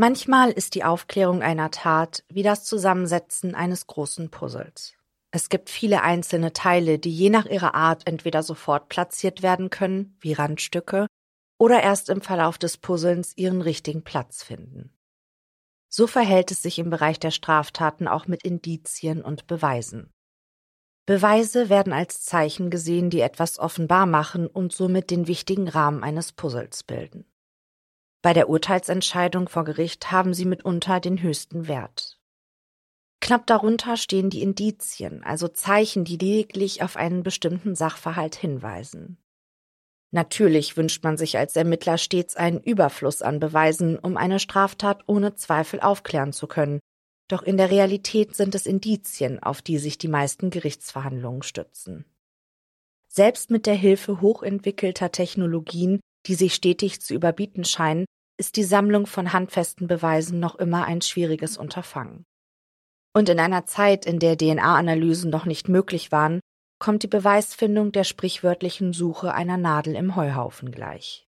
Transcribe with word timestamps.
Manchmal 0.00 0.50
ist 0.50 0.76
die 0.76 0.82
Aufklärung 0.82 1.42
einer 1.42 1.70
Tat 1.70 2.24
wie 2.30 2.42
das 2.42 2.64
Zusammensetzen 2.64 3.54
eines 3.54 3.86
großen 3.86 4.30
Puzzles. 4.30 4.94
Es 5.30 5.50
gibt 5.50 5.68
viele 5.68 6.00
einzelne 6.00 6.54
Teile, 6.54 6.98
die 6.98 7.14
je 7.14 7.28
nach 7.28 7.44
ihrer 7.44 7.74
Art 7.74 8.06
entweder 8.06 8.42
sofort 8.42 8.88
platziert 8.88 9.42
werden 9.42 9.68
können, 9.68 10.16
wie 10.20 10.32
Randstücke, 10.32 11.06
oder 11.58 11.82
erst 11.82 12.08
im 12.08 12.22
Verlauf 12.22 12.56
des 12.56 12.78
Puzzlens 12.78 13.36
ihren 13.36 13.60
richtigen 13.60 14.02
Platz 14.02 14.42
finden. 14.42 14.96
So 15.90 16.06
verhält 16.06 16.50
es 16.50 16.62
sich 16.62 16.78
im 16.78 16.88
Bereich 16.88 17.20
der 17.20 17.30
Straftaten 17.30 18.08
auch 18.08 18.26
mit 18.26 18.42
Indizien 18.42 19.20
und 19.20 19.46
Beweisen. 19.48 20.10
Beweise 21.04 21.68
werden 21.68 21.92
als 21.92 22.22
Zeichen 22.22 22.70
gesehen, 22.70 23.10
die 23.10 23.20
etwas 23.20 23.58
offenbar 23.58 24.06
machen 24.06 24.46
und 24.46 24.72
somit 24.72 25.10
den 25.10 25.26
wichtigen 25.26 25.68
Rahmen 25.68 26.02
eines 26.02 26.32
Puzzles 26.32 26.84
bilden. 26.84 27.29
Bei 28.22 28.34
der 28.34 28.50
Urteilsentscheidung 28.50 29.48
vor 29.48 29.64
Gericht 29.64 30.10
haben 30.10 30.34
sie 30.34 30.44
mitunter 30.44 31.00
den 31.00 31.22
höchsten 31.22 31.68
Wert. 31.68 32.20
Knapp 33.20 33.46
darunter 33.46 33.96
stehen 33.96 34.30
die 34.30 34.42
Indizien, 34.42 35.22
also 35.22 35.48
Zeichen, 35.48 36.04
die 36.04 36.16
lediglich 36.16 36.82
auf 36.82 36.96
einen 36.96 37.22
bestimmten 37.22 37.74
Sachverhalt 37.74 38.34
hinweisen. 38.34 39.18
Natürlich 40.10 40.76
wünscht 40.76 41.04
man 41.04 41.16
sich 41.16 41.38
als 41.38 41.54
Ermittler 41.54 41.96
stets 41.96 42.34
einen 42.36 42.60
Überfluss 42.60 43.22
an 43.22 43.38
Beweisen, 43.38 43.98
um 43.98 44.16
eine 44.16 44.40
Straftat 44.40 45.04
ohne 45.06 45.34
Zweifel 45.36 45.80
aufklären 45.80 46.32
zu 46.32 46.46
können, 46.46 46.80
doch 47.28 47.42
in 47.42 47.56
der 47.56 47.70
Realität 47.70 48.34
sind 48.34 48.54
es 48.54 48.66
Indizien, 48.66 49.40
auf 49.40 49.62
die 49.62 49.78
sich 49.78 49.98
die 49.98 50.08
meisten 50.08 50.50
Gerichtsverhandlungen 50.50 51.42
stützen. 51.42 52.04
Selbst 53.08 53.50
mit 53.50 53.66
der 53.66 53.74
Hilfe 53.74 54.20
hochentwickelter 54.20 55.12
Technologien 55.12 56.00
die 56.26 56.34
sich 56.34 56.54
stetig 56.54 57.00
zu 57.00 57.14
überbieten 57.14 57.64
scheinen, 57.64 58.04
ist 58.38 58.56
die 58.56 58.64
Sammlung 58.64 59.06
von 59.06 59.32
handfesten 59.32 59.86
Beweisen 59.86 60.40
noch 60.40 60.54
immer 60.54 60.84
ein 60.84 61.02
schwieriges 61.02 61.58
Unterfangen. 61.58 62.24
Und 63.12 63.28
in 63.28 63.38
einer 63.40 63.66
Zeit, 63.66 64.06
in 64.06 64.18
der 64.18 64.36
DNA-Analysen 64.36 65.30
noch 65.30 65.44
nicht 65.44 65.68
möglich 65.68 66.12
waren, 66.12 66.40
kommt 66.78 67.02
die 67.02 67.08
Beweisfindung 67.08 67.92
der 67.92 68.04
sprichwörtlichen 68.04 68.92
Suche 68.92 69.34
einer 69.34 69.56
Nadel 69.56 69.94
im 69.94 70.16
Heuhaufen 70.16 70.70
gleich. 70.70 71.26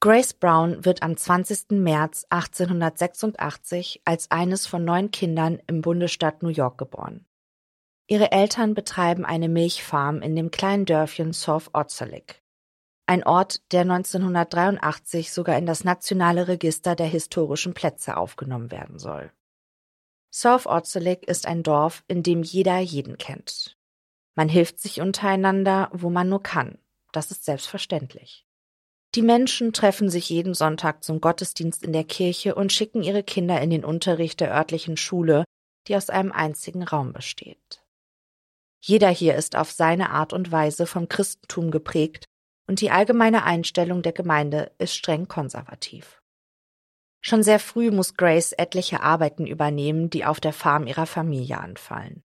Grace 0.00 0.34
Brown 0.34 0.84
wird 0.84 1.02
am 1.02 1.16
20. 1.16 1.70
März 1.70 2.26
1886 2.28 4.02
als 4.04 4.30
eines 4.30 4.66
von 4.66 4.84
neun 4.84 5.10
Kindern 5.10 5.60
im 5.66 5.80
Bundesstaat 5.80 6.42
New 6.42 6.50
York 6.50 6.78
geboren. 6.78 7.26
Ihre 8.06 8.30
Eltern 8.30 8.74
betreiben 8.74 9.24
eine 9.24 9.48
Milchfarm 9.48 10.22
in 10.22 10.36
dem 10.36 10.52
kleinen 10.52 10.84
Dörfchen 10.84 11.32
South 11.32 11.70
Otzelic 11.72 12.42
ein 13.06 13.22
Ort, 13.24 13.60
der 13.72 13.82
1983 13.82 15.32
sogar 15.32 15.56
in 15.56 15.66
das 15.66 15.84
nationale 15.84 16.48
Register 16.48 16.96
der 16.96 17.06
historischen 17.06 17.72
Plätze 17.72 18.16
aufgenommen 18.16 18.70
werden 18.70 18.98
soll. 18.98 19.30
South 20.32 20.66
Orzelik 20.66 21.26
ist 21.26 21.46
ein 21.46 21.62
Dorf, 21.62 22.04
in 22.08 22.22
dem 22.22 22.42
jeder 22.42 22.78
jeden 22.78 23.16
kennt. 23.16 23.78
Man 24.34 24.48
hilft 24.48 24.80
sich 24.80 25.00
untereinander, 25.00 25.88
wo 25.92 26.10
man 26.10 26.28
nur 26.28 26.42
kann. 26.42 26.78
Das 27.12 27.30
ist 27.30 27.44
selbstverständlich. 27.44 28.44
Die 29.14 29.22
Menschen 29.22 29.72
treffen 29.72 30.10
sich 30.10 30.28
jeden 30.28 30.52
Sonntag 30.52 31.02
zum 31.02 31.20
Gottesdienst 31.20 31.82
in 31.82 31.92
der 31.92 32.04
Kirche 32.04 32.54
und 32.54 32.72
schicken 32.72 33.02
ihre 33.02 33.22
Kinder 33.22 33.62
in 33.62 33.70
den 33.70 33.84
Unterricht 33.84 34.40
der 34.40 34.52
örtlichen 34.52 34.98
Schule, 34.98 35.44
die 35.86 35.96
aus 35.96 36.10
einem 36.10 36.32
einzigen 36.32 36.82
Raum 36.82 37.12
besteht. 37.14 37.82
Jeder 38.80 39.08
hier 39.08 39.36
ist 39.36 39.56
auf 39.56 39.70
seine 39.70 40.10
Art 40.10 40.32
und 40.32 40.52
Weise 40.52 40.86
vom 40.86 41.08
Christentum 41.08 41.70
geprägt 41.70 42.26
und 42.66 42.80
die 42.80 42.90
allgemeine 42.90 43.44
Einstellung 43.44 44.02
der 44.02 44.12
Gemeinde 44.12 44.72
ist 44.78 44.94
streng 44.94 45.28
konservativ. 45.28 46.20
Schon 47.20 47.42
sehr 47.42 47.58
früh 47.58 47.90
muss 47.90 48.14
Grace 48.14 48.52
etliche 48.52 49.02
Arbeiten 49.02 49.46
übernehmen, 49.46 50.10
die 50.10 50.24
auf 50.24 50.40
der 50.40 50.52
Farm 50.52 50.86
ihrer 50.86 51.06
Familie 51.06 51.58
anfallen. 51.58 52.22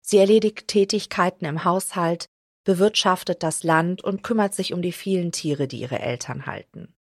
Sie 0.00 0.18
erledigt 0.18 0.66
Tätigkeiten 0.66 1.44
im 1.44 1.64
Haushalt, 1.64 2.26
bewirtschaftet 2.64 3.42
das 3.42 3.62
Land 3.62 4.02
und 4.02 4.22
kümmert 4.22 4.54
sich 4.54 4.72
um 4.72 4.82
die 4.82 4.92
vielen 4.92 5.32
Tiere, 5.32 5.68
die 5.68 5.80
ihre 5.80 6.00
Eltern 6.00 6.46
halten. 6.46 6.94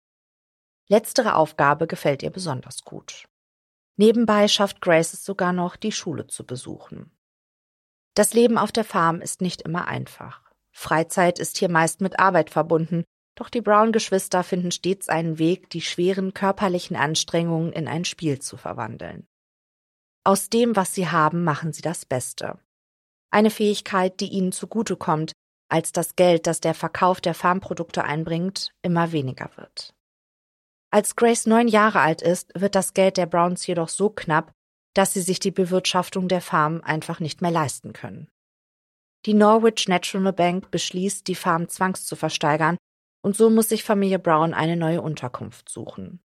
Letztere 0.88 1.34
Aufgabe 1.34 1.86
gefällt 1.86 2.22
ihr 2.22 2.30
besonders 2.30 2.82
gut. 2.82 3.28
Nebenbei 3.96 4.48
schafft 4.48 4.80
Grace 4.80 5.12
es 5.12 5.24
sogar 5.24 5.52
noch, 5.52 5.76
die 5.76 5.92
Schule 5.92 6.26
zu 6.26 6.46
besuchen. 6.46 7.10
Das 8.14 8.32
Leben 8.32 8.58
auf 8.58 8.72
der 8.72 8.84
Farm 8.84 9.20
ist 9.20 9.42
nicht 9.42 9.62
immer 9.62 9.86
einfach. 9.86 10.47
Freizeit 10.78 11.40
ist 11.40 11.58
hier 11.58 11.68
meist 11.68 12.00
mit 12.00 12.20
Arbeit 12.20 12.50
verbunden, 12.50 13.02
doch 13.34 13.50
die 13.50 13.60
Brown-Geschwister 13.60 14.44
finden 14.44 14.70
stets 14.70 15.08
einen 15.08 15.40
Weg, 15.40 15.70
die 15.70 15.80
schweren 15.80 16.34
körperlichen 16.34 16.96
Anstrengungen 16.96 17.72
in 17.72 17.88
ein 17.88 18.04
Spiel 18.04 18.38
zu 18.38 18.56
verwandeln. 18.56 19.26
Aus 20.24 20.50
dem, 20.50 20.76
was 20.76 20.94
sie 20.94 21.08
haben, 21.08 21.42
machen 21.42 21.72
sie 21.72 21.82
das 21.82 22.06
Beste. 22.06 22.60
Eine 23.30 23.50
Fähigkeit, 23.50 24.20
die 24.20 24.28
ihnen 24.28 24.52
zugutekommt, 24.52 25.32
als 25.68 25.90
das 25.90 26.14
Geld, 26.14 26.46
das 26.46 26.60
der 26.60 26.74
Verkauf 26.74 27.20
der 27.20 27.34
Farmprodukte 27.34 28.04
einbringt, 28.04 28.72
immer 28.80 29.10
weniger 29.10 29.50
wird. 29.56 29.94
Als 30.92 31.16
Grace 31.16 31.46
neun 31.46 31.66
Jahre 31.66 32.00
alt 32.00 32.22
ist, 32.22 32.52
wird 32.54 32.76
das 32.76 32.94
Geld 32.94 33.16
der 33.16 33.26
Browns 33.26 33.66
jedoch 33.66 33.88
so 33.88 34.10
knapp, 34.10 34.52
dass 34.94 35.12
sie 35.12 35.22
sich 35.22 35.40
die 35.40 35.50
Bewirtschaftung 35.50 36.28
der 36.28 36.40
Farm 36.40 36.82
einfach 36.82 37.18
nicht 37.18 37.42
mehr 37.42 37.50
leisten 37.50 37.92
können. 37.92 38.28
Die 39.26 39.34
Norwich 39.34 39.88
National 39.88 40.32
Bank 40.32 40.70
beschließt, 40.70 41.26
die 41.26 41.34
Farm 41.34 41.68
zwangs 41.68 42.06
zu 42.06 42.16
versteigern, 42.16 42.76
und 43.20 43.36
so 43.36 43.50
muss 43.50 43.68
sich 43.68 43.82
Familie 43.82 44.18
Brown 44.18 44.54
eine 44.54 44.76
neue 44.76 45.02
Unterkunft 45.02 45.68
suchen. 45.68 46.20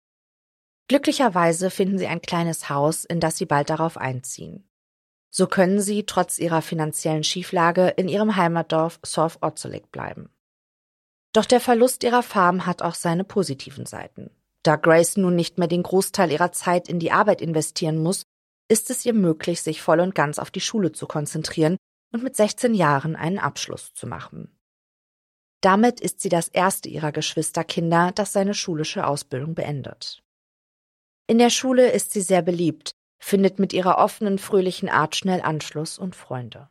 Glücklicherweise 0.88 1.70
finden 1.70 1.98
sie 1.98 2.06
ein 2.06 2.20
kleines 2.20 2.68
Haus, 2.68 3.04
in 3.04 3.18
das 3.18 3.38
sie 3.38 3.46
bald 3.46 3.70
darauf 3.70 3.96
einziehen. 3.96 4.68
So 5.30 5.46
können 5.46 5.80
sie, 5.80 6.04
trotz 6.04 6.38
ihrer 6.38 6.60
finanziellen 6.60 7.24
Schieflage, 7.24 7.88
in 7.88 8.08
ihrem 8.08 8.36
Heimatdorf 8.36 9.00
South 9.04 9.38
Otzelic 9.40 9.90
bleiben. 9.90 10.28
Doch 11.32 11.46
der 11.46 11.60
Verlust 11.60 12.04
ihrer 12.04 12.22
Farm 12.22 12.66
hat 12.66 12.82
auch 12.82 12.94
seine 12.94 13.24
positiven 13.24 13.86
Seiten. 13.86 14.30
Da 14.62 14.76
Grace 14.76 15.16
nun 15.16 15.34
nicht 15.34 15.56
mehr 15.56 15.68
den 15.68 15.82
Großteil 15.82 16.30
ihrer 16.30 16.52
Zeit 16.52 16.88
in 16.88 16.98
die 16.98 17.10
Arbeit 17.10 17.40
investieren 17.40 18.02
muss, 18.02 18.24
ist 18.68 18.90
es 18.90 19.06
ihr 19.06 19.14
möglich, 19.14 19.62
sich 19.62 19.80
voll 19.80 20.00
und 20.00 20.14
ganz 20.14 20.38
auf 20.38 20.50
die 20.50 20.60
Schule 20.60 20.92
zu 20.92 21.06
konzentrieren 21.06 21.78
und 22.12 22.22
mit 22.22 22.36
16 22.36 22.74
Jahren 22.74 23.16
einen 23.16 23.38
Abschluss 23.38 23.92
zu 23.94 24.06
machen. 24.06 24.56
Damit 25.62 26.00
ist 26.00 26.20
sie 26.20 26.28
das 26.28 26.48
erste 26.48 26.88
ihrer 26.88 27.12
Geschwisterkinder, 27.12 28.12
das 28.14 28.32
seine 28.32 28.54
schulische 28.54 29.06
Ausbildung 29.06 29.54
beendet. 29.54 30.22
In 31.28 31.38
der 31.38 31.50
Schule 31.50 31.90
ist 31.90 32.12
sie 32.12 32.20
sehr 32.20 32.42
beliebt, 32.42 32.92
findet 33.18 33.58
mit 33.58 33.72
ihrer 33.72 33.98
offenen, 33.98 34.38
fröhlichen 34.38 34.88
Art 34.88 35.14
schnell 35.14 35.40
Anschluss 35.40 35.98
und 35.98 36.16
Freunde. 36.16 36.68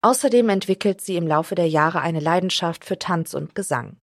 Außerdem 0.00 0.48
entwickelt 0.48 1.00
sie 1.00 1.16
im 1.16 1.26
Laufe 1.26 1.56
der 1.56 1.68
Jahre 1.68 2.00
eine 2.00 2.20
Leidenschaft 2.20 2.84
für 2.84 2.98
Tanz 2.98 3.34
und 3.34 3.56
Gesang. 3.56 3.98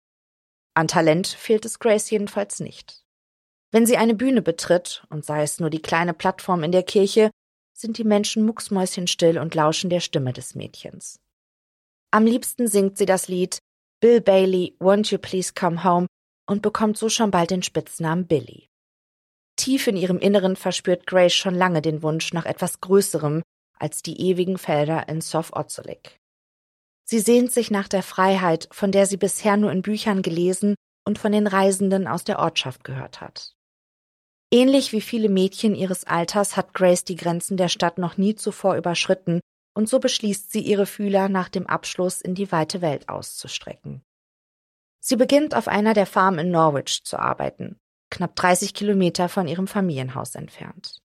An 0.74 0.88
Talent 0.88 1.26
fehlt 1.26 1.66
es 1.66 1.78
Grace 1.78 2.08
jedenfalls 2.08 2.60
nicht. 2.60 3.04
Wenn 3.72 3.86
sie 3.86 3.98
eine 3.98 4.14
Bühne 4.14 4.40
betritt, 4.40 5.04
und 5.10 5.24
sei 5.26 5.42
es 5.42 5.60
nur 5.60 5.68
die 5.68 5.82
kleine 5.82 6.14
Plattform 6.14 6.62
in 6.62 6.72
der 6.72 6.82
Kirche, 6.82 7.30
sind 7.82 7.98
die 7.98 8.04
Menschen 8.04 8.46
mucksmäuschenstill 8.46 9.38
und 9.38 9.54
lauschen 9.54 9.90
der 9.90 10.00
Stimme 10.00 10.32
des 10.32 10.54
Mädchens. 10.54 11.20
Am 12.12 12.24
liebsten 12.24 12.68
singt 12.68 12.96
sie 12.96 13.06
das 13.06 13.28
Lied 13.28 13.58
Bill 14.00 14.20
Bailey, 14.20 14.76
Won't 14.80 15.10
You 15.10 15.18
Please 15.18 15.52
Come 15.54 15.84
Home 15.84 16.06
und 16.48 16.62
bekommt 16.62 16.96
so 16.96 17.08
schon 17.08 17.30
bald 17.30 17.50
den 17.50 17.62
Spitznamen 17.62 18.26
Billy. 18.26 18.68
Tief 19.56 19.86
in 19.86 19.96
ihrem 19.96 20.18
Inneren 20.18 20.56
verspürt 20.56 21.06
Grace 21.06 21.34
schon 21.34 21.54
lange 21.54 21.82
den 21.82 22.02
Wunsch 22.02 22.32
nach 22.32 22.46
etwas 22.46 22.80
Größerem 22.80 23.42
als 23.78 24.02
die 24.02 24.20
ewigen 24.20 24.58
Felder 24.58 25.08
in 25.08 25.20
Sof 25.20 25.52
Ozolik. 25.52 26.18
Sie 27.04 27.18
sehnt 27.18 27.52
sich 27.52 27.70
nach 27.70 27.88
der 27.88 28.02
Freiheit, 28.02 28.68
von 28.70 28.92
der 28.92 29.06
sie 29.06 29.16
bisher 29.16 29.56
nur 29.56 29.72
in 29.72 29.82
Büchern 29.82 30.22
gelesen 30.22 30.76
und 31.04 31.18
von 31.18 31.32
den 31.32 31.46
Reisenden 31.46 32.06
aus 32.06 32.22
der 32.24 32.38
Ortschaft 32.38 32.84
gehört 32.84 33.20
hat. 33.20 33.54
Ähnlich 34.52 34.92
wie 34.92 35.00
viele 35.00 35.30
Mädchen 35.30 35.74
ihres 35.74 36.04
Alters 36.04 36.58
hat 36.58 36.74
Grace 36.74 37.04
die 37.04 37.16
Grenzen 37.16 37.56
der 37.56 37.68
Stadt 37.68 37.96
noch 37.96 38.18
nie 38.18 38.34
zuvor 38.34 38.76
überschritten, 38.76 39.40
und 39.74 39.88
so 39.88 39.98
beschließt 39.98 40.52
sie, 40.52 40.60
ihre 40.60 40.84
Fühler 40.84 41.30
nach 41.30 41.48
dem 41.48 41.66
Abschluss 41.66 42.20
in 42.20 42.34
die 42.34 42.52
weite 42.52 42.82
Welt 42.82 43.08
auszustrecken. 43.08 44.02
Sie 45.00 45.16
beginnt 45.16 45.54
auf 45.54 45.68
einer 45.68 45.94
der 45.94 46.04
Farmen 46.04 46.38
in 46.40 46.50
Norwich 46.50 47.02
zu 47.02 47.18
arbeiten, 47.18 47.78
knapp 48.10 48.36
30 48.36 48.74
Kilometer 48.74 49.30
von 49.30 49.48
ihrem 49.48 49.66
Familienhaus 49.66 50.34
entfernt. 50.34 50.98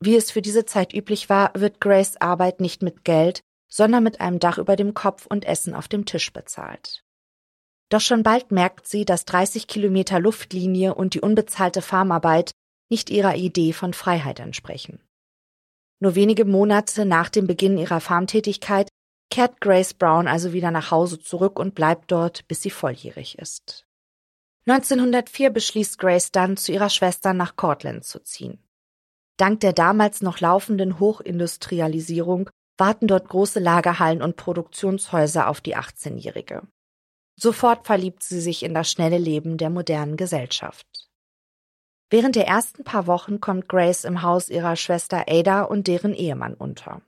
Wie 0.00 0.16
es 0.16 0.30
für 0.30 0.40
diese 0.40 0.64
Zeit 0.64 0.94
üblich 0.94 1.28
war, 1.28 1.50
wird 1.54 1.82
Grace 1.82 2.16
Arbeit 2.16 2.60
nicht 2.60 2.82
mit 2.82 3.04
Geld, 3.04 3.40
sondern 3.68 4.04
mit 4.04 4.22
einem 4.22 4.38
Dach 4.38 4.56
über 4.56 4.74
dem 4.74 4.94
Kopf 4.94 5.26
und 5.26 5.44
Essen 5.44 5.74
auf 5.74 5.86
dem 5.86 6.06
Tisch 6.06 6.32
bezahlt. 6.32 7.04
Doch 7.90 8.00
schon 8.00 8.22
bald 8.22 8.52
merkt 8.52 8.88
sie, 8.88 9.04
dass 9.04 9.26
30 9.26 9.66
Kilometer 9.66 10.18
Luftlinie 10.18 10.94
und 10.94 11.12
die 11.12 11.20
unbezahlte 11.20 11.82
Farmarbeit 11.82 12.52
nicht 12.90 13.10
ihrer 13.10 13.36
Idee 13.36 13.72
von 13.72 13.92
Freiheit 13.92 14.40
entsprechen. 14.40 15.00
Nur 16.00 16.14
wenige 16.14 16.44
Monate 16.44 17.04
nach 17.04 17.28
dem 17.28 17.46
Beginn 17.46 17.78
ihrer 17.78 18.00
Farmtätigkeit 18.00 18.88
kehrt 19.30 19.60
Grace 19.60 19.94
Brown 19.94 20.28
also 20.28 20.52
wieder 20.52 20.70
nach 20.70 20.90
Hause 20.90 21.18
zurück 21.18 21.58
und 21.58 21.74
bleibt 21.74 22.12
dort, 22.12 22.46
bis 22.48 22.62
sie 22.62 22.70
volljährig 22.70 23.38
ist. 23.38 23.86
1904 24.66 25.50
beschließt 25.50 25.98
Grace 25.98 26.32
dann, 26.32 26.56
zu 26.56 26.72
ihrer 26.72 26.90
Schwester 26.90 27.32
nach 27.32 27.56
Cortland 27.56 28.04
zu 28.04 28.20
ziehen. 28.22 28.58
Dank 29.36 29.60
der 29.60 29.72
damals 29.72 30.22
noch 30.22 30.40
laufenden 30.40 30.98
Hochindustrialisierung 30.98 32.50
warten 32.78 33.06
dort 33.06 33.28
große 33.28 33.60
Lagerhallen 33.60 34.22
und 34.22 34.36
Produktionshäuser 34.36 35.48
auf 35.48 35.60
die 35.60 35.76
18-Jährige. 35.76 36.62
Sofort 37.38 37.86
verliebt 37.86 38.22
sie 38.22 38.40
sich 38.40 38.62
in 38.62 38.74
das 38.74 38.90
schnelle 38.90 39.18
Leben 39.18 39.56
der 39.56 39.70
modernen 39.70 40.16
Gesellschaft. 40.16 41.05
Während 42.08 42.36
der 42.36 42.46
ersten 42.46 42.84
paar 42.84 43.06
Wochen 43.06 43.40
kommt 43.40 43.68
Grace 43.68 44.04
im 44.04 44.22
Haus 44.22 44.48
ihrer 44.48 44.76
Schwester 44.76 45.24
Ada 45.28 45.62
und 45.62 45.88
deren 45.88 46.14
Ehemann 46.14 46.54
unter. 46.54 47.02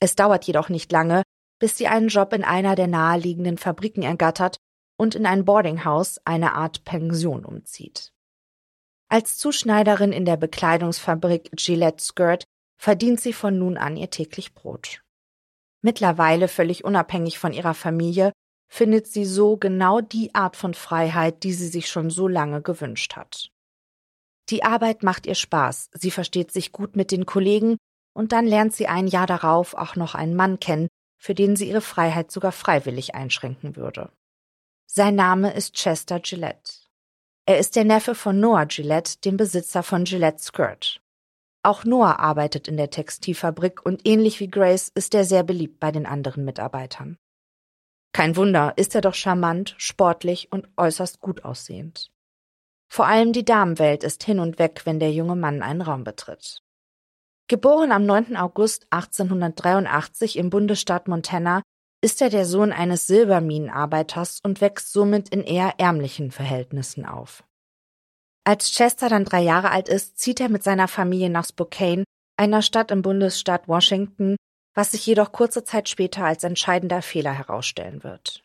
Es 0.00 0.16
dauert 0.16 0.44
jedoch 0.44 0.68
nicht 0.68 0.92
lange, 0.92 1.22
bis 1.58 1.78
sie 1.78 1.86
einen 1.86 2.08
Job 2.08 2.32
in 2.34 2.44
einer 2.44 2.74
der 2.74 2.86
naheliegenden 2.86 3.56
Fabriken 3.56 4.02
ergattert 4.02 4.58
und 4.98 5.14
in 5.14 5.24
ein 5.24 5.44
Boardinghaus, 5.44 6.20
eine 6.24 6.52
Art 6.54 6.84
Pension, 6.84 7.44
umzieht. 7.44 8.12
Als 9.08 9.38
Zuschneiderin 9.38 10.12
in 10.12 10.24
der 10.24 10.36
Bekleidungsfabrik 10.36 11.50
Gillette 11.56 12.02
Skirt 12.02 12.44
verdient 12.76 13.20
sie 13.20 13.32
von 13.32 13.58
nun 13.58 13.78
an 13.78 13.96
ihr 13.96 14.10
täglich 14.10 14.54
Brot. 14.54 15.00
Mittlerweile 15.82 16.48
völlig 16.48 16.84
unabhängig 16.84 17.38
von 17.38 17.52
ihrer 17.52 17.74
Familie 17.74 18.32
findet 18.70 19.06
sie 19.06 19.24
so 19.24 19.56
genau 19.56 20.00
die 20.00 20.34
Art 20.34 20.56
von 20.56 20.74
Freiheit, 20.74 21.44
die 21.44 21.52
sie 21.52 21.68
sich 21.68 21.88
schon 21.88 22.10
so 22.10 22.26
lange 22.26 22.60
gewünscht 22.62 23.16
hat. 23.16 23.53
Die 24.50 24.62
Arbeit 24.62 25.02
macht 25.02 25.26
ihr 25.26 25.34
Spaß, 25.34 25.90
sie 25.92 26.10
versteht 26.10 26.52
sich 26.52 26.72
gut 26.72 26.96
mit 26.96 27.10
den 27.10 27.24
Kollegen 27.26 27.76
und 28.14 28.32
dann 28.32 28.46
lernt 28.46 28.74
sie 28.74 28.86
ein 28.86 29.06
Jahr 29.06 29.26
darauf 29.26 29.74
auch 29.74 29.96
noch 29.96 30.14
einen 30.14 30.36
Mann 30.36 30.60
kennen, 30.60 30.88
für 31.18 31.34
den 31.34 31.56
sie 31.56 31.68
ihre 31.68 31.80
Freiheit 31.80 32.30
sogar 32.30 32.52
freiwillig 32.52 33.14
einschränken 33.14 33.76
würde. 33.76 34.10
Sein 34.86 35.14
Name 35.14 35.52
ist 35.54 35.74
Chester 35.74 36.20
Gillette. 36.20 36.72
Er 37.46 37.58
ist 37.58 37.76
der 37.76 37.84
Neffe 37.84 38.14
von 38.14 38.38
Noah 38.38 38.66
Gillette, 38.66 39.18
dem 39.24 39.36
Besitzer 39.36 39.82
von 39.82 40.04
Gillette 40.04 40.42
Skirt. 40.42 41.00
Auch 41.62 41.84
Noah 41.84 42.18
arbeitet 42.18 42.68
in 42.68 42.76
der 42.76 42.90
Textilfabrik 42.90 43.84
und 43.84 44.06
ähnlich 44.06 44.38
wie 44.40 44.48
Grace 44.48 44.90
ist 44.94 45.14
er 45.14 45.24
sehr 45.24 45.42
beliebt 45.42 45.80
bei 45.80 45.90
den 45.90 46.04
anderen 46.04 46.44
Mitarbeitern. 46.44 47.16
Kein 48.12 48.36
Wunder, 48.36 48.74
ist 48.76 48.94
er 48.94 49.00
doch 49.00 49.14
charmant, 49.14 49.74
sportlich 49.78 50.52
und 50.52 50.68
äußerst 50.76 51.20
gut 51.20 51.44
aussehend. 51.44 52.12
Vor 52.88 53.06
allem 53.06 53.32
die 53.32 53.44
Damenwelt 53.44 54.04
ist 54.04 54.24
hin 54.24 54.38
und 54.38 54.58
weg, 54.58 54.82
wenn 54.84 55.00
der 55.00 55.12
junge 55.12 55.36
Mann 55.36 55.62
einen 55.62 55.82
Raum 55.82 56.04
betritt. 56.04 56.62
Geboren 57.48 57.92
am 57.92 58.06
9. 58.06 58.36
August 58.36 58.86
1883 58.90 60.38
im 60.38 60.50
Bundesstaat 60.50 61.08
Montana, 61.08 61.62
ist 62.04 62.20
er 62.20 62.28
der 62.28 62.44
Sohn 62.44 62.72
eines 62.72 63.06
Silberminenarbeiters 63.06 64.40
und 64.42 64.60
wächst 64.60 64.92
somit 64.92 65.30
in 65.30 65.42
eher 65.42 65.74
ärmlichen 65.78 66.30
Verhältnissen 66.30 67.06
auf. 67.06 67.44
Als 68.44 68.72
Chester 68.72 69.08
dann 69.08 69.24
drei 69.24 69.40
Jahre 69.40 69.70
alt 69.70 69.88
ist, 69.88 70.18
zieht 70.18 70.38
er 70.38 70.50
mit 70.50 70.62
seiner 70.62 70.86
Familie 70.86 71.30
nach 71.30 71.46
Spokane, 71.46 72.04
einer 72.36 72.60
Stadt 72.60 72.90
im 72.90 73.00
Bundesstaat 73.00 73.68
Washington, 73.68 74.36
was 74.74 74.90
sich 74.90 75.06
jedoch 75.06 75.32
kurze 75.32 75.64
Zeit 75.64 75.88
später 75.88 76.24
als 76.24 76.44
entscheidender 76.44 77.00
Fehler 77.00 77.32
herausstellen 77.32 78.04
wird. 78.04 78.42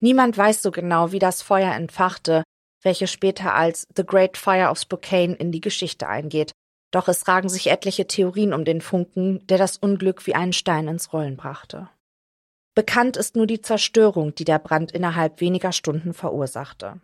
Niemand 0.00 0.36
weiß 0.36 0.60
so 0.62 0.70
genau, 0.70 1.10
wie 1.10 1.18
das 1.18 1.40
Feuer 1.42 1.72
entfachte, 1.72 2.42
welche 2.88 3.06
später 3.06 3.54
als 3.54 3.86
The 3.94 4.02
Great 4.02 4.38
Fire 4.38 4.70
of 4.70 4.78
Spokane 4.78 5.34
in 5.34 5.52
die 5.52 5.60
Geschichte 5.60 6.08
eingeht. 6.08 6.52
Doch 6.90 7.06
es 7.06 7.28
ragen 7.28 7.50
sich 7.50 7.66
etliche 7.66 8.06
Theorien 8.06 8.54
um 8.54 8.64
den 8.64 8.80
Funken, 8.80 9.46
der 9.46 9.58
das 9.58 9.76
Unglück 9.76 10.26
wie 10.26 10.34
einen 10.34 10.54
Stein 10.54 10.88
ins 10.88 11.12
Rollen 11.12 11.36
brachte. 11.36 11.90
Bekannt 12.74 13.18
ist 13.18 13.36
nur 13.36 13.46
die 13.46 13.60
Zerstörung, 13.60 14.34
die 14.34 14.46
der 14.46 14.58
Brand 14.58 14.92
innerhalb 14.92 15.42
weniger 15.42 15.72
Stunden 15.72 16.14
verursachte. 16.14 16.98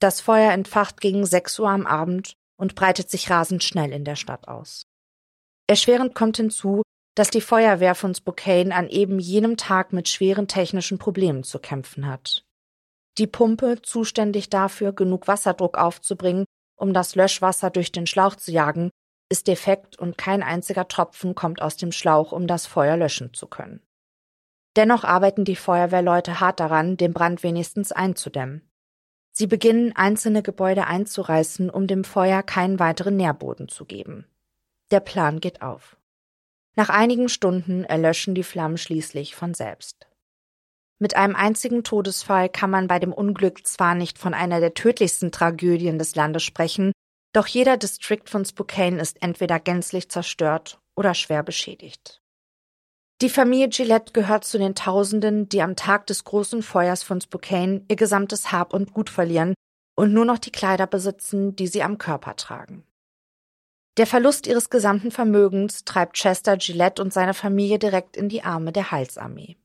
Das 0.00 0.20
Feuer 0.20 0.50
entfacht 0.50 1.00
gegen 1.00 1.24
6 1.24 1.60
Uhr 1.60 1.70
am 1.70 1.86
Abend 1.86 2.32
und 2.56 2.74
breitet 2.74 3.08
sich 3.08 3.30
rasend 3.30 3.62
schnell 3.62 3.92
in 3.92 4.04
der 4.04 4.16
Stadt 4.16 4.48
aus. 4.48 4.88
Erschwerend 5.68 6.16
kommt 6.16 6.38
hinzu, 6.38 6.82
dass 7.14 7.30
die 7.30 7.40
Feuerwehr 7.40 7.94
von 7.94 8.12
Spokane 8.12 8.74
an 8.74 8.88
eben 8.88 9.20
jenem 9.20 9.56
Tag 9.56 9.92
mit 9.92 10.08
schweren 10.08 10.48
technischen 10.48 10.98
Problemen 10.98 11.44
zu 11.44 11.60
kämpfen 11.60 12.08
hat. 12.08 12.44
Die 13.18 13.26
Pumpe, 13.26 13.82
zuständig 13.82 14.48
dafür, 14.48 14.92
genug 14.92 15.28
Wasserdruck 15.28 15.76
aufzubringen, 15.76 16.44
um 16.76 16.94
das 16.94 17.14
Löschwasser 17.14 17.70
durch 17.70 17.92
den 17.92 18.06
Schlauch 18.06 18.36
zu 18.36 18.50
jagen, 18.50 18.90
ist 19.28 19.46
defekt 19.46 19.98
und 19.98 20.18
kein 20.18 20.42
einziger 20.42 20.88
Tropfen 20.88 21.34
kommt 21.34 21.62
aus 21.62 21.76
dem 21.76 21.92
Schlauch, 21.92 22.32
um 22.32 22.46
das 22.46 22.66
Feuer 22.66 22.96
löschen 22.96 23.32
zu 23.34 23.46
können. 23.46 23.82
Dennoch 24.76 25.04
arbeiten 25.04 25.44
die 25.44 25.56
Feuerwehrleute 25.56 26.40
hart 26.40 26.60
daran, 26.60 26.96
den 26.96 27.12
Brand 27.12 27.42
wenigstens 27.42 27.92
einzudämmen. 27.92 28.68
Sie 29.30 29.46
beginnen, 29.46 29.94
einzelne 29.96 30.42
Gebäude 30.42 30.86
einzureißen, 30.86 31.70
um 31.70 31.86
dem 31.86 32.04
Feuer 32.04 32.42
keinen 32.42 32.78
weiteren 32.78 33.16
Nährboden 33.16 33.68
zu 33.68 33.84
geben. 33.84 34.26
Der 34.90 35.00
Plan 35.00 35.40
geht 35.40 35.62
auf. 35.62 35.96
Nach 36.74 36.88
einigen 36.88 37.28
Stunden 37.28 37.84
erlöschen 37.84 38.34
die 38.34 38.42
Flammen 38.42 38.78
schließlich 38.78 39.34
von 39.34 39.54
selbst. 39.54 40.06
Mit 41.02 41.16
einem 41.16 41.34
einzigen 41.34 41.82
Todesfall 41.82 42.48
kann 42.48 42.70
man 42.70 42.86
bei 42.86 43.00
dem 43.00 43.12
Unglück 43.12 43.66
zwar 43.66 43.96
nicht 43.96 44.18
von 44.18 44.34
einer 44.34 44.60
der 44.60 44.74
tödlichsten 44.74 45.32
Tragödien 45.32 45.98
des 45.98 46.14
Landes 46.14 46.44
sprechen, 46.44 46.92
doch 47.32 47.48
jeder 47.48 47.76
Distrikt 47.76 48.30
von 48.30 48.44
Spokane 48.44 49.00
ist 49.00 49.20
entweder 49.20 49.58
gänzlich 49.58 50.10
zerstört 50.10 50.78
oder 50.94 51.14
schwer 51.14 51.42
beschädigt. 51.42 52.22
Die 53.20 53.30
Familie 53.30 53.68
Gillette 53.68 54.12
gehört 54.12 54.44
zu 54.44 54.58
den 54.58 54.76
Tausenden, 54.76 55.48
die 55.48 55.60
am 55.60 55.74
Tag 55.74 56.06
des 56.06 56.22
großen 56.22 56.62
Feuers 56.62 57.02
von 57.02 57.20
Spokane 57.20 57.84
ihr 57.88 57.96
gesamtes 57.96 58.52
Hab 58.52 58.72
und 58.72 58.92
Gut 58.92 59.10
verlieren 59.10 59.54
und 59.96 60.12
nur 60.12 60.24
noch 60.24 60.38
die 60.38 60.52
Kleider 60.52 60.86
besitzen, 60.86 61.56
die 61.56 61.66
sie 61.66 61.82
am 61.82 61.98
Körper 61.98 62.36
tragen. 62.36 62.84
Der 63.96 64.06
Verlust 64.06 64.46
ihres 64.46 64.70
gesamten 64.70 65.10
Vermögens 65.10 65.84
treibt 65.84 66.14
Chester 66.16 66.58
Gillette 66.58 67.02
und 67.02 67.12
seine 67.12 67.34
Familie 67.34 67.80
direkt 67.80 68.16
in 68.16 68.28
die 68.28 68.44
Arme 68.44 68.70
der 68.70 68.92
Heilsarmee. 68.92 69.56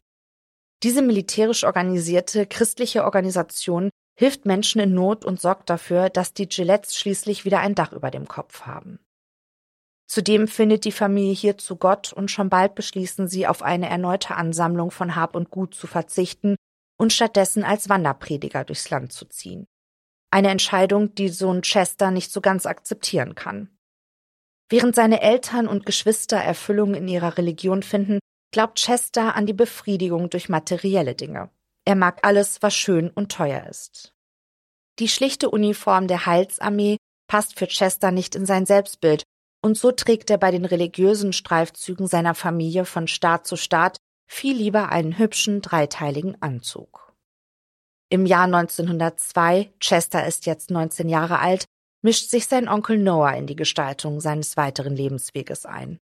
Diese 0.83 1.01
militärisch 1.01 1.63
organisierte 1.63 2.45
christliche 2.45 3.03
Organisation 3.03 3.89
hilft 4.17 4.45
Menschen 4.45 4.81
in 4.81 4.93
Not 4.93 5.25
und 5.25 5.39
sorgt 5.39 5.69
dafür, 5.69 6.09
dass 6.09 6.33
die 6.33 6.47
Gillettes 6.47 6.95
schließlich 6.95 7.45
wieder 7.45 7.59
ein 7.59 7.75
Dach 7.75 7.93
über 7.93 8.11
dem 8.11 8.27
Kopf 8.27 8.61
haben. 8.61 8.99
Zudem 10.07 10.47
findet 10.47 10.85
die 10.85 10.91
Familie 10.91 11.33
hier 11.33 11.57
zu 11.57 11.75
Gott 11.75 12.13
und 12.13 12.31
schon 12.31 12.49
bald 12.49 12.75
beschließen 12.75 13.27
sie, 13.27 13.45
auf 13.45 13.61
eine 13.61 13.89
erneute 13.89 14.35
Ansammlung 14.35 14.89
von 14.89 15.15
Hab 15.15 15.35
und 15.35 15.49
Gut 15.49 15.75
zu 15.75 15.85
verzichten 15.85 16.55
und 16.97 17.11
stattdessen 17.11 17.63
als 17.63 17.89
Wanderprediger 17.89 18.63
durchs 18.63 18.89
Land 18.89 19.11
zu 19.11 19.25
ziehen. 19.25 19.67
Eine 20.31 20.49
Entscheidung, 20.49 21.13
die 21.15 21.29
Sohn 21.29 21.61
Chester 21.61 22.11
nicht 22.11 22.31
so 22.31 22.41
ganz 22.41 22.65
akzeptieren 22.65 23.35
kann. 23.35 23.77
Während 24.69 24.95
seine 24.95 25.21
Eltern 25.21 25.67
und 25.67 25.85
Geschwister 25.85 26.37
Erfüllung 26.37 26.93
in 26.95 27.07
ihrer 27.07 27.37
Religion 27.37 27.83
finden, 27.83 28.19
glaubt 28.51 28.79
Chester 28.79 29.35
an 29.35 29.45
die 29.45 29.53
Befriedigung 29.53 30.29
durch 30.29 30.49
materielle 30.49 31.15
Dinge. 31.15 31.49
Er 31.85 31.95
mag 31.95 32.19
alles, 32.25 32.61
was 32.61 32.75
schön 32.75 33.09
und 33.09 33.31
teuer 33.31 33.65
ist. 33.67 34.13
Die 34.99 35.07
schlichte 35.07 35.49
Uniform 35.49 36.07
der 36.07 36.25
Heilsarmee 36.25 36.97
passt 37.27 37.57
für 37.57 37.67
Chester 37.67 38.11
nicht 38.11 38.35
in 38.35 38.45
sein 38.45 38.65
Selbstbild, 38.65 39.23
und 39.61 39.77
so 39.77 39.91
trägt 39.91 40.29
er 40.29 40.37
bei 40.37 40.51
den 40.51 40.65
religiösen 40.65 41.33
Streifzügen 41.33 42.07
seiner 42.07 42.35
Familie 42.35 42.85
von 42.85 43.07
Staat 43.07 43.47
zu 43.47 43.55
Staat 43.55 43.97
viel 44.29 44.55
lieber 44.55 44.89
einen 44.89 45.17
hübschen 45.17 45.61
dreiteiligen 45.61 46.41
Anzug. 46.41 47.13
Im 48.09 48.25
Jahr 48.25 48.45
1902, 48.45 49.73
Chester 49.79 50.25
ist 50.25 50.45
jetzt 50.45 50.71
19 50.71 51.09
Jahre 51.09 51.39
alt, 51.39 51.65
mischt 52.01 52.29
sich 52.29 52.47
sein 52.47 52.69
Onkel 52.69 52.97
Noah 52.97 53.33
in 53.33 53.47
die 53.47 53.55
Gestaltung 53.55 54.21
seines 54.21 54.55
weiteren 54.55 54.95
Lebensweges 54.95 55.65
ein. 55.65 55.99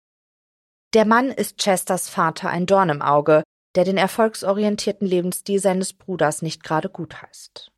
Der 0.95 1.03
Mann 1.03 1.29
ist 1.29 1.57
Chesters 1.57 2.07
Vater 2.07 2.49
ein 2.49 2.67
Dorn 2.67 2.87
im 2.87 3.01
Auge, 3.01 3.43
der 3.75 3.83
den 3.83 3.97
erfolgsorientierten 3.97 5.05
Lebensstil 5.05 5.59
seines 5.59 5.91
Bruders 5.91 6.41
nicht 6.41 6.63
gerade 6.63 6.87
gutheißt. 6.87 7.69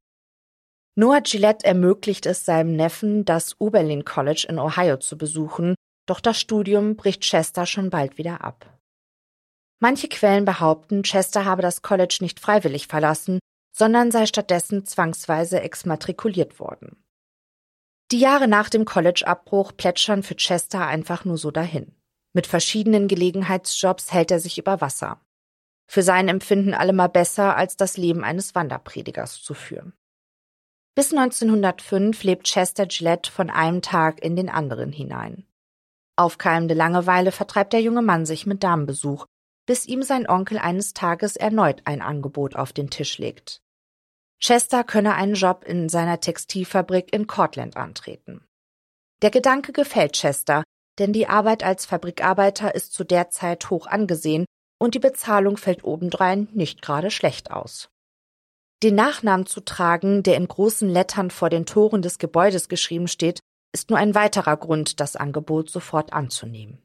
Noah 0.94 1.22
Gillette 1.22 1.66
ermöglicht 1.66 2.28
es 2.28 2.46
seinem 2.46 2.76
Neffen, 2.76 3.26
das 3.26 3.60
Oberlin 3.60 4.06
College 4.06 4.46
in 4.48 4.60
Ohio 4.60 4.98
zu 4.98 5.18
besuchen, 5.18 5.74
doch 6.06 6.20
das 6.20 6.40
Studium 6.40 6.96
bricht 6.96 7.24
Chester 7.24 7.66
schon 7.66 7.90
bald 7.90 8.20
wieder 8.20 8.44
ab. 8.44 8.72
Manche 9.80 10.10
Quellen 10.10 10.46
behaupten, 10.46 11.02
Chester 11.02 11.44
habe 11.44 11.64
das 11.64 11.82
College 11.82 12.20
nicht 12.22 12.40
freiwillig 12.40 12.86
verlassen, 12.86 13.40
sondern 13.76 14.12
sei 14.12 14.28
stattdessen 14.28 14.86
zwangsweise 14.86 15.60
exmatrikuliert 15.60 16.60
worden. 16.60 17.04
Die 18.12 18.20
Jahre 18.20 18.48
nach 18.48 18.70
dem 18.70 18.86
College-Abbruch 18.86 19.72
plätschern 19.76 20.22
für 20.22 20.36
Chester 20.36 20.86
einfach 20.86 21.26
nur 21.26 21.40
so 21.40 21.50
dahin. 21.50 21.98
Mit 22.34 22.48
verschiedenen 22.48 23.07
Gelegenheitsjobs 23.07 24.13
hält 24.13 24.31
er 24.31 24.39
sich 24.39 24.57
über 24.57 24.81
Wasser. 24.81 25.22
Für 25.88 26.03
sein 26.03 26.27
Empfinden 26.27 26.74
allemal 26.74 27.10
besser, 27.10 27.55
als 27.55 27.77
das 27.77 27.98
Leben 27.98 28.24
eines 28.24 28.55
Wanderpredigers 28.55 29.41
zu 29.41 29.53
führen. 29.53 29.93
Bis 30.96 31.13
1905 31.13 32.24
lebt 32.24 32.48
Chester 32.48 32.88
Gillette 32.88 33.31
von 33.31 33.50
einem 33.50 33.81
Tag 33.81 34.22
in 34.24 34.36
den 34.36 34.50
anderen 34.50 34.91
hinein. 34.91 35.46
Aufkeimende 36.15 36.74
Langeweile 36.74 37.31
vertreibt 37.31 37.74
der 37.74 37.81
junge 37.81 38.01
Mann 38.01 38.25
sich 38.25 38.48
mit 38.48 38.63
Damenbesuch, 38.63 39.27
bis 39.67 39.86
ihm 39.86 40.01
sein 40.01 40.27
Onkel 40.27 40.57
eines 40.57 40.93
Tages 40.93 41.36
erneut 41.36 41.81
ein 41.86 42.01
Angebot 42.01 42.55
auf 42.55 42.74
den 42.74 42.89
Tisch 42.89 43.19
legt. 43.19 43.62
Chester 44.39 44.84
könne 44.84 45.15
einen 45.15 45.36
Job 45.36 45.63
in 45.63 45.89
seiner 45.89 46.19
Textilfabrik 46.19 47.13
in 47.13 47.27
Cortland 47.27 47.77
antreten. 47.77 48.48
Der 49.22 49.29
Gedanke 49.29 49.72
gefällt 49.74 50.13
Chester, 50.13 50.63
denn 51.00 51.13
die 51.13 51.27
Arbeit 51.27 51.63
als 51.63 51.86
Fabrikarbeiter 51.86 52.75
ist 52.75 52.94
zu 52.94 53.04
der 53.04 53.30
Zeit 53.30 53.70
hoch 53.70 53.88
angesehen 53.88 54.46
und 54.80 54.96
die 54.96 55.00
Bezahlung 55.00 55.58
fällt 55.58 55.84
obendrein 55.84 56.48
nicht 56.54 56.82
gerade 56.82 57.12
schlecht 57.12 57.51
aus. 57.51 57.89
Den 58.84 58.96
Nachnamen 58.96 59.46
zu 59.46 59.62
tragen, 59.62 60.22
der 60.22 60.38
in 60.38 60.48
großen 60.48 60.88
Lettern 60.88 61.32
vor 61.32 61.50
den 61.50 61.66
Toren 61.66 62.01
des 62.01 62.20
Gebäudes 62.20 62.70
geschrieben 62.70 63.08
steht, 63.08 63.39
ist 63.74 63.89
nur 63.89 63.98
ein 63.98 64.16
weiterer 64.16 64.56
Grund, 64.56 65.00
das 65.00 65.16
Angebot 65.16 65.70
sofort 65.70 66.13
anzunehmen. 66.13 66.84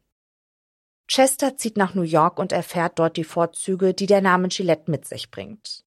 Chester 1.06 1.56
zieht 1.58 1.76
nach 1.76 1.94
New 1.94 2.02
York 2.02 2.38
und 2.38 2.52
erfährt 2.52 2.98
dort 2.98 3.18
die 3.18 3.24
Vorzüge, 3.24 3.92
die 3.92 4.06
der 4.06 4.22
Name 4.22 4.48
Gillette 4.48 4.90
mit 4.90 5.04
sich 5.04 5.30
bringt. 5.30 5.84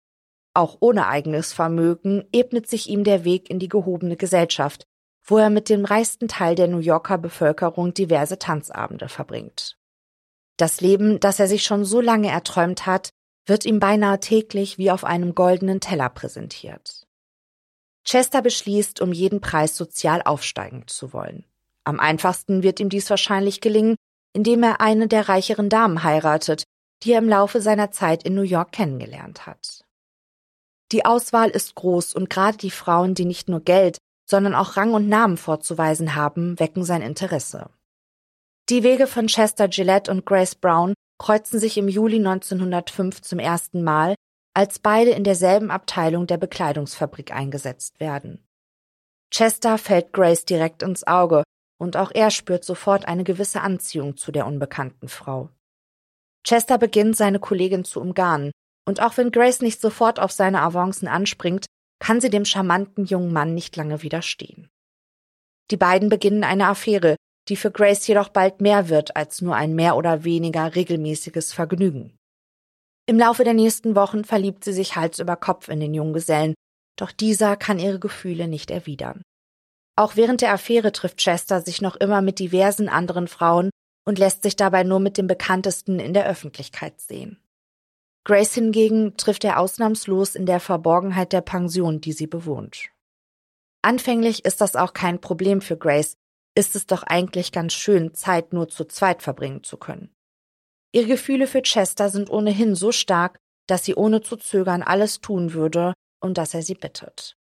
Auch 0.54 0.78
ohne 0.80 1.08
eigenes 1.08 1.54
Vermögen 1.54 2.28
ebnet 2.34 2.68
sich 2.68 2.90
ihm 2.90 3.04
der 3.04 3.24
Weg 3.24 3.50
in 3.50 3.60
die 3.60 3.70
gehobene 3.70 4.18
Gesellschaft, 4.18 4.86
wo 5.24 5.38
er 5.38 5.50
mit 5.50 5.70
dem 5.70 5.86
reichsten 5.86 6.28
Teil 6.28 6.56
der 6.56 6.68
New 6.68 6.80
Yorker 6.80 7.18
Bevölkerung 7.18 7.94
diverse 7.94 8.40
Tanzabende 8.40 9.08
verbringt. 9.10 9.78
Das 10.58 10.82
Leben, 10.82 11.20
das 11.20 11.40
er 11.40 11.48
sich 11.48 11.63
schon 11.63 11.86
so 11.86 12.01
lange 12.01 12.30
erträumt 12.30 12.86
hat, 12.86 13.10
wird 13.46 13.66
ihm 13.66 13.80
beinahe 13.80 14.20
täglich 14.20 14.78
wie 14.78 14.92
auf 14.92 15.04
einem 15.04 15.34
goldenen 15.34 15.80
Teller 15.80 16.10
präsentiert. 16.10 17.08
Chester 18.04 18.42
beschließt, 18.42 19.01
um 19.01 19.12
jeden 19.12 19.42
Preis 19.42 19.75
sozial 19.75 20.22
aufsteigen 20.24 20.88
zu 20.88 21.13
wollen. 21.13 21.46
Am 21.84 22.00
einfachsten 22.00 22.63
wird 22.63 22.80
ihm 22.80 22.90
dies 22.90 23.10
wahrscheinlich 23.10 23.62
gelingen, 23.62 23.96
indem 24.34 24.63
er 24.63 24.82
eine 24.82 25.08
der 25.08 25.30
reicheren 25.30 25.70
Damen 25.70 26.04
heiratet, 26.04 26.63
die 27.04 27.13
er 27.13 27.20
im 27.20 27.30
Laufe 27.30 27.62
seiner 27.62 27.92
Zeit 27.92 28.24
in 28.24 28.36
New 28.36 28.42
York 28.42 28.72
kennengelernt 28.72 29.46
hat. 29.46 29.84
Die 30.92 31.06
Auswahl 31.06 31.50
ist 31.50 31.75
groß 31.75 32.13
und 32.13 32.30
gerade 32.30 32.58
die 32.58 32.72
Frauen, 32.72 33.16
die 33.16 33.25
nicht 33.25 33.50
nur 33.50 33.62
Geld, 33.62 33.98
sondern 34.25 34.56
auch 34.56 34.78
Rang 34.78 34.94
und 34.94 35.10
Namen 35.10 35.38
vorzuweisen 35.38 36.16
haben, 36.16 36.60
wecken 36.60 36.84
sein 36.84 37.01
Interesse. 37.01 37.70
Die 38.70 38.84
Wege 38.84 39.08
von 39.08 39.28
Chester 39.28 39.68
Gillette 39.68 40.10
und 40.12 40.25
Grace 40.25 40.56
Brown 40.56 40.94
kreuzen 41.20 41.60
sich 41.60 41.78
im 41.78 41.88
Juli 41.88 42.18
1905 42.18 43.22
zum 43.22 43.40
ersten 43.40 43.84
Mal, 43.84 44.16
als 44.54 44.80
beide 44.80 45.12
in 45.12 45.24
derselben 45.24 45.72
Abteilung 45.72 46.28
der 46.28 46.38
Bekleidungsfabrik 46.38 47.34
eingesetzt 47.34 48.00
werden. 48.00 48.46
Chester 49.32 49.78
fällt 49.78 50.13
Grace 50.13 50.46
direkt 50.46 50.84
ins 50.84 51.06
Auge 51.08 51.44
und 51.80 51.98
auch 51.98 52.12
er 52.13 52.32
spürt 52.32 52.63
sofort 52.63 53.08
eine 53.08 53.24
gewisse 53.24 53.62
Anziehung 53.62 54.18
zu 54.18 54.32
der 54.32 54.46
unbekannten 54.46 55.08
Frau. 55.08 55.50
Chester 56.46 56.78
beginnt, 56.78 57.16
seine 57.16 57.40
Kollegin 57.40 57.84
zu 57.84 58.01
umgarnen, 58.01 58.51
und 58.88 59.01
auch 59.01 59.18
wenn 59.18 59.32
Grace 59.32 59.62
nicht 59.62 59.80
sofort 59.80 60.20
auf 60.20 60.32
seine 60.32 60.62
Avancen 60.62 61.08
anspringt, 61.08 61.66
kann 62.01 62.20
sie 62.20 62.31
dem 62.31 62.46
charmanten 62.46 63.05
jungen 63.05 63.31
Mann 63.31 63.53
nicht 63.53 63.75
lange 63.75 64.01
widerstehen. 64.01 64.70
Die 65.70 65.77
beiden 65.77 66.10
beginnen 66.10 66.43
eine 66.43 66.67
Affäre, 66.67 67.15
die 67.48 67.55
für 67.55 67.72
Grace 67.72 68.05
jedoch 68.08 68.29
bald 68.29 68.60
mehr 68.60 68.89
wird 68.89 69.15
als 69.15 69.41
nur 69.41 69.55
ein 69.55 69.75
mehr 69.75 69.96
oder 69.96 70.24
weniger 70.24 70.75
regelmäßiges 70.75 71.53
Vergnügen. 71.53 72.17
Im 73.05 73.20
Laufe 73.20 73.43
der 73.43 73.53
nächsten 73.53 73.96
Wochen 73.96 74.25
verliebt 74.25 74.63
sie 74.63 74.74
sich 74.74 74.96
Hals 74.96 75.20
über 75.20 75.36
Kopf 75.36 75.70
in 75.70 75.79
den 75.79 75.93
Junggesellen, 75.93 76.55
doch 76.98 77.12
dieser 77.12 77.55
kann 77.55 77.79
ihre 77.79 78.00
Gefühle 78.00 78.48
nicht 78.48 78.72
erwidern. 78.72 79.22
Auch 79.96 80.15
während 80.15 80.41
der 80.41 80.53
Affäre 80.53 80.91
trifft 80.91 81.17
Chester 81.17 81.62
sich 81.62 81.81
noch 81.81 81.96
immer 81.96 82.22
mit 82.22 82.39
diversen 82.39 82.89
anderen 82.89 83.27
Frauen 83.27 83.70
und 84.08 84.17
lässt 84.17 84.41
sich 84.41 84.55
dabei 84.55 84.84
nur 84.84 85.00
mit 85.00 85.17
dem 85.17 85.27
Bekanntesten 85.27 86.00
in 86.00 86.13
der 86.13 86.25
Öffentlichkeit 86.25 87.00
sehen. 87.00 87.38
Grace 88.24 88.54
hingegen 88.54 89.18
trifft 89.18 89.44
er 89.44 89.60
ausnahmslos 89.60 90.36
in 90.36 90.46
der 90.46 90.60
Verborgenheit 90.60 91.34
der 91.34 91.42
Pension, 91.42 92.01
die 92.01 92.13
sie 92.13 92.28
bewohnt. 92.28 92.90
Anfänglich 93.82 94.46
ist 94.46 94.62
das 94.62 94.75
auch 94.75 94.94
kein 94.94 95.20
Problem 95.20 95.62
für 95.62 95.75
Grace, 95.75 96.13
ist 96.56 96.75
es 96.75 96.86
doch 96.86 97.01
eigentlich 97.04 97.51
ganz 97.51 97.74
schön, 97.74 98.13
Zeit 98.13 98.54
nur 98.54 98.70
zu 98.70 98.86
zweit 98.86 99.24
verbringen 99.24 99.63
zu 99.63 99.78
können. 99.78 100.13
Ihre 100.94 101.08
Gefühle 101.08 101.48
für 101.48 101.62
Chester 101.63 102.10
sind 102.10 102.30
ohnehin 102.30 102.75
so 102.75 102.92
stark, 102.92 103.40
dass 103.68 103.86
sie 103.86 103.96
ohne 103.96 104.22
zu 104.22 104.36
zögern 104.36 104.84
alles 104.84 105.22
tun 105.22 105.54
würde, 105.54 105.94
um 106.22 106.34
das 106.34 106.54
er 106.54 106.62
sie 106.62 106.75
bittet. 106.75 107.38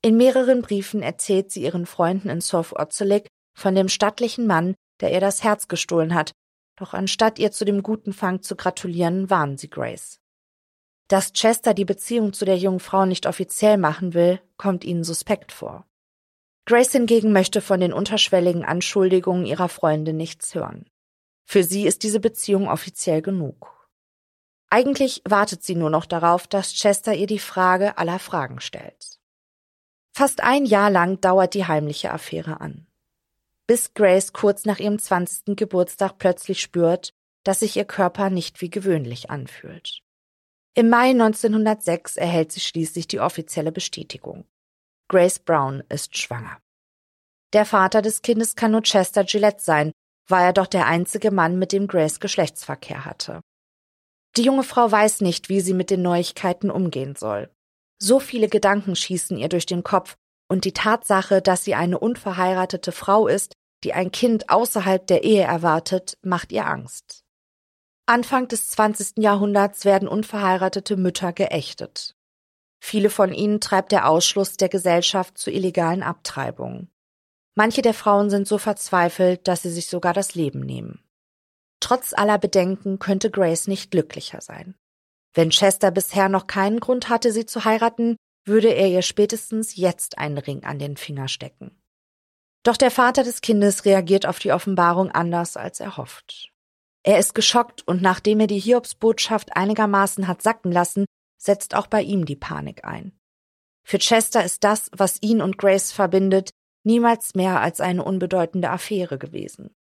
In 0.00 0.16
mehreren 0.16 0.62
Briefen 0.62 1.02
erzählt 1.02 1.50
sie 1.50 1.62
ihren 1.62 1.84
Freunden 1.84 2.30
in 2.30 2.40
South 2.40 2.72
Otzelic 2.72 3.28
von 3.54 3.74
dem 3.74 3.88
stattlichen 3.88 4.46
Mann, 4.46 4.74
der 5.00 5.12
ihr 5.12 5.20
das 5.20 5.44
Herz 5.44 5.68
gestohlen 5.68 6.14
hat 6.14 6.32
doch 6.82 6.94
anstatt 6.94 7.38
ihr 7.38 7.52
zu 7.52 7.64
dem 7.64 7.82
guten 7.82 8.12
Fang 8.12 8.42
zu 8.42 8.56
gratulieren, 8.56 9.30
warnen 9.30 9.56
sie 9.56 9.70
Grace. 9.70 10.20
Dass 11.08 11.32
Chester 11.32 11.74
die 11.74 11.84
Beziehung 11.84 12.32
zu 12.32 12.44
der 12.44 12.58
jungen 12.58 12.80
Frau 12.80 13.06
nicht 13.06 13.26
offiziell 13.26 13.78
machen 13.78 14.14
will, 14.14 14.40
kommt 14.56 14.84
ihnen 14.84 15.04
suspekt 15.04 15.52
vor. 15.52 15.86
Grace 16.66 16.92
hingegen 16.92 17.32
möchte 17.32 17.60
von 17.60 17.80
den 17.80 17.92
unterschwelligen 17.92 18.64
Anschuldigungen 18.64 19.46
ihrer 19.46 19.68
Freundin 19.68 20.16
nichts 20.16 20.54
hören. 20.54 20.86
Für 21.44 21.64
sie 21.64 21.86
ist 21.86 22.02
diese 22.02 22.20
Beziehung 22.20 22.68
offiziell 22.68 23.22
genug. 23.22 23.88
Eigentlich 24.70 25.22
wartet 25.28 25.62
sie 25.62 25.74
nur 25.74 25.90
noch 25.90 26.06
darauf, 26.06 26.46
dass 26.46 26.72
Chester 26.72 27.14
ihr 27.14 27.26
die 27.26 27.38
Frage 27.38 27.98
aller 27.98 28.18
Fragen 28.18 28.60
stellt. 28.60 29.18
Fast 30.12 30.42
ein 30.42 30.64
Jahr 30.66 30.90
lang 30.90 31.20
dauert 31.20 31.54
die 31.54 31.66
heimliche 31.66 32.12
Affäre 32.12 32.60
an 32.60 32.86
bis 33.72 33.94
Grace 33.94 34.34
kurz 34.34 34.66
nach 34.66 34.80
ihrem 34.80 34.98
20. 34.98 35.56
Geburtstag 35.56 36.18
plötzlich 36.18 36.60
spürt, 36.60 37.14
dass 37.42 37.60
sich 37.60 37.74
ihr 37.74 37.86
Körper 37.86 38.28
nicht 38.28 38.60
wie 38.60 38.68
gewöhnlich 38.68 39.30
anfühlt. 39.30 40.02
Im 40.74 40.90
Mai 40.90 41.12
1906 41.12 42.18
erhält 42.18 42.52
sie 42.52 42.60
schließlich 42.60 43.08
die 43.08 43.20
offizielle 43.20 43.72
Bestätigung. 43.72 44.44
Grace 45.08 45.38
Brown 45.38 45.82
ist 45.88 46.18
schwanger. 46.18 46.58
Der 47.54 47.64
Vater 47.64 48.02
des 48.02 48.20
Kindes 48.20 48.56
kann 48.56 48.72
nur 48.72 48.82
Chester 48.82 49.24
Gillette 49.24 49.62
sein, 49.62 49.92
war 50.28 50.42
er 50.42 50.52
doch 50.52 50.66
der 50.66 50.84
einzige 50.84 51.30
Mann, 51.30 51.58
mit 51.58 51.72
dem 51.72 51.86
Grace 51.86 52.20
Geschlechtsverkehr 52.20 53.06
hatte. 53.06 53.40
Die 54.36 54.42
junge 54.42 54.64
Frau 54.64 54.92
weiß 54.92 55.22
nicht, 55.22 55.48
wie 55.48 55.62
sie 55.62 55.72
mit 55.72 55.88
den 55.88 56.02
Neuigkeiten 56.02 56.70
umgehen 56.70 57.16
soll. 57.16 57.48
So 57.98 58.20
viele 58.20 58.50
Gedanken 58.50 58.96
schießen 58.96 59.38
ihr 59.38 59.48
durch 59.48 59.64
den 59.64 59.82
Kopf, 59.82 60.16
und 60.50 60.66
die 60.66 60.74
Tatsache, 60.74 61.40
dass 61.40 61.64
sie 61.64 61.74
eine 61.74 61.98
unverheiratete 61.98 62.92
Frau 62.92 63.26
ist, 63.28 63.54
die 63.84 63.92
ein 63.92 64.12
Kind 64.12 64.48
außerhalb 64.48 65.06
der 65.06 65.24
Ehe 65.24 65.42
erwartet, 65.42 66.18
macht 66.22 66.52
ihr 66.52 66.66
Angst. 66.66 67.24
Anfang 68.06 68.48
des 68.48 68.68
20. 68.70 69.18
Jahrhunderts 69.18 69.84
werden 69.84 70.08
unverheiratete 70.08 70.96
Mütter 70.96 71.32
geächtet. 71.32 72.16
Viele 72.80 73.10
von 73.10 73.32
ihnen 73.32 73.60
treibt 73.60 73.92
der 73.92 74.08
Ausschluss 74.08 74.56
der 74.56 74.68
Gesellschaft 74.68 75.38
zu 75.38 75.50
illegalen 75.50 76.02
Abtreibungen. 76.02 76.90
Manche 77.54 77.82
der 77.82 77.94
Frauen 77.94 78.30
sind 78.30 78.48
so 78.48 78.58
verzweifelt, 78.58 79.46
dass 79.46 79.62
sie 79.62 79.70
sich 79.70 79.86
sogar 79.86 80.14
das 80.14 80.34
Leben 80.34 80.60
nehmen. 80.60 81.04
Trotz 81.80 82.12
aller 82.12 82.38
Bedenken 82.38 82.98
könnte 82.98 83.30
Grace 83.30 83.68
nicht 83.68 83.90
glücklicher 83.90 84.40
sein. 84.40 84.74
Wenn 85.34 85.50
Chester 85.50 85.90
bisher 85.90 86.28
noch 86.28 86.46
keinen 86.46 86.80
Grund 86.80 87.08
hatte, 87.08 87.32
sie 87.32 87.46
zu 87.46 87.64
heiraten, 87.64 88.16
würde 88.44 88.68
er 88.68 88.88
ihr 88.88 89.02
spätestens 89.02 89.76
jetzt 89.76 90.18
einen 90.18 90.38
Ring 90.38 90.64
an 90.64 90.78
den 90.78 90.96
Finger 90.96 91.28
stecken. 91.28 91.81
Doch 92.62 92.76
der 92.76 92.90
Vater 92.90 93.24
des 93.24 93.40
Kindes 93.40 93.84
reagiert 93.84 94.26
auf 94.26 94.38
die 94.38 94.52
Offenbarung 94.52 95.10
anders, 95.10 95.56
als 95.56 95.80
er 95.80 95.96
hofft. 95.96 96.52
Er 97.02 97.18
ist 97.18 97.34
geschockt 97.34 97.86
und 97.86 98.00
nachdem 98.00 98.38
er 98.40 98.46
die 98.46 98.60
Hiobsbotschaft 98.60 99.56
einigermaßen 99.56 100.28
hat 100.28 100.42
sacken 100.42 100.70
lassen, 100.70 101.04
setzt 101.36 101.74
auch 101.74 101.88
bei 101.88 102.02
ihm 102.02 102.24
die 102.24 102.36
Panik 102.36 102.84
ein. 102.84 103.18
Für 103.84 103.98
Chester 103.98 104.44
ist 104.44 104.62
das, 104.62 104.90
was 104.92 105.20
ihn 105.22 105.42
und 105.42 105.58
Grace 105.58 105.90
verbindet, 105.90 106.50
niemals 106.84 107.34
mehr 107.34 107.60
als 107.60 107.80
eine 107.80 108.04
unbedeutende 108.04 108.70
Affäre 108.70 109.18
gewesen. 109.18 109.74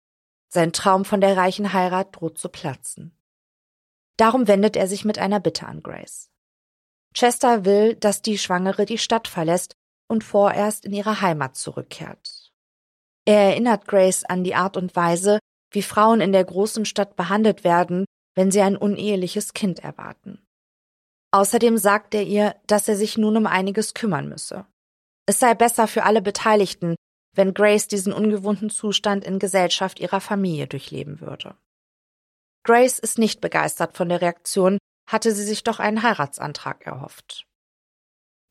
Sein 0.50 0.74
Traum 0.74 1.06
von 1.06 1.22
der 1.22 1.38
reichen 1.38 1.74
Heirat 1.74 2.16
droht 2.16 2.40
zu 2.40 2.50
platzen. 2.50 3.16
Darum 4.18 4.48
wendet 4.48 4.76
er 4.76 4.88
sich 4.88 5.06
mit 5.06 5.20
einer 5.20 5.40
Bitte 5.40 5.68
an 5.68 5.84
Grace. 5.84 6.30
Chester 7.14 7.66
will, 7.66 7.96
dass 7.96 8.22
die 8.22 8.38
Schwangere 8.38 8.86
die 8.86 8.98
Stadt 8.98 9.28
verlässt 9.28 9.76
und 10.08 10.24
vorerst 10.24 10.86
in 10.86 10.94
ihre 10.94 11.22
Heimat 11.22 11.56
zurückkehrt. 11.56 12.40
Er 13.25 13.40
erinnert 13.40 13.88
Grace 13.88 14.24
an 14.24 14.44
die 14.44 14.56
Art 14.56 14.78
und 14.78 14.96
Weise, 14.96 15.40
wie 15.72 15.82
Frauen 15.82 16.22
in 16.22 16.32
der 16.32 16.44
großen 16.44 16.86
Stadt 16.86 17.16
behandelt 17.16 17.63
werden, 17.63 18.06
wenn 18.36 18.51
sie 18.51 18.62
ein 18.62 18.78
uneheliches 18.78 19.54
Kind 19.54 19.80
erwarten. 19.80 20.42
Außerdem 21.32 21.78
sagt 21.78 22.13
er 22.13 22.24
ihr, 22.24 22.56
dass 22.68 22.88
er 22.88 22.96
sich 22.96 23.18
nun 23.18 23.38
um 23.38 23.46
einiges 23.48 23.94
kümmern 23.94 24.28
müsse. 24.28 24.66
Es 25.25 25.40
sei 25.40 25.54
besser 25.54 25.88
für 25.88 26.04
alle 26.04 26.22
Beteiligten, 26.22 26.96
wenn 27.34 27.54
Grace 27.54 27.88
diesen 27.88 28.12
ungewohnten 28.12 28.70
Zustand 28.70 29.24
in 29.24 29.40
Gesellschaft 29.40 30.00
ihrer 30.00 30.20
Familie 30.20 30.68
durchleben 30.68 31.22
würde. 31.22 31.56
Grace 32.63 33.00
ist 33.00 33.18
nicht 33.18 33.40
begeistert 33.40 33.96
von 33.96 34.10
der 34.10 34.22
Reaktion, 34.22 34.78
hatte 35.10 35.34
sie 35.34 35.44
sich 35.44 35.63
doch 35.63 35.80
einen 35.80 36.04
Heiratsantrag 36.04 36.86
erhofft. 36.86 37.46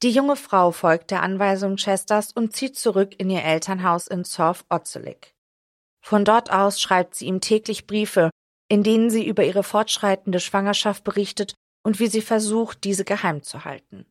Die 0.03 0.11
junge 0.11 0.37
Frau 0.37 0.71
folgt 0.71 1.11
der 1.11 1.23
Anweisung 1.23 1.77
Chesters 1.77 2.33
und 2.33 2.57
zieht 2.57 2.79
zurück 2.79 3.15
in 3.19 3.29
ihr 3.29 3.45
Elternhaus 3.45 4.07
in 4.07 4.25
South 4.25 4.65
Otzelic. 4.71 5.35
Von 6.03 6.25
dort 6.25 6.51
aus 6.51 6.81
schreibt 6.81 7.15
sie 7.15 7.27
ihm 7.27 7.43
täglich 7.43 7.87
Briefe, 7.87 8.31
in 8.69 8.83
denen 8.83 9.11
sie 9.11 9.27
über 9.27 9.45
ihre 9.45 9.63
fortschreitende 9.63 10.41
Schwangerschaft 10.41 11.05
berichtet 11.05 11.53
und 11.83 12.01
wie 12.01 12.07
sie 12.07 12.23
versucht, 12.23 12.85
diese 12.85 13.05
geheim 13.05 13.43
zu 13.43 13.67
halten. 13.67 14.07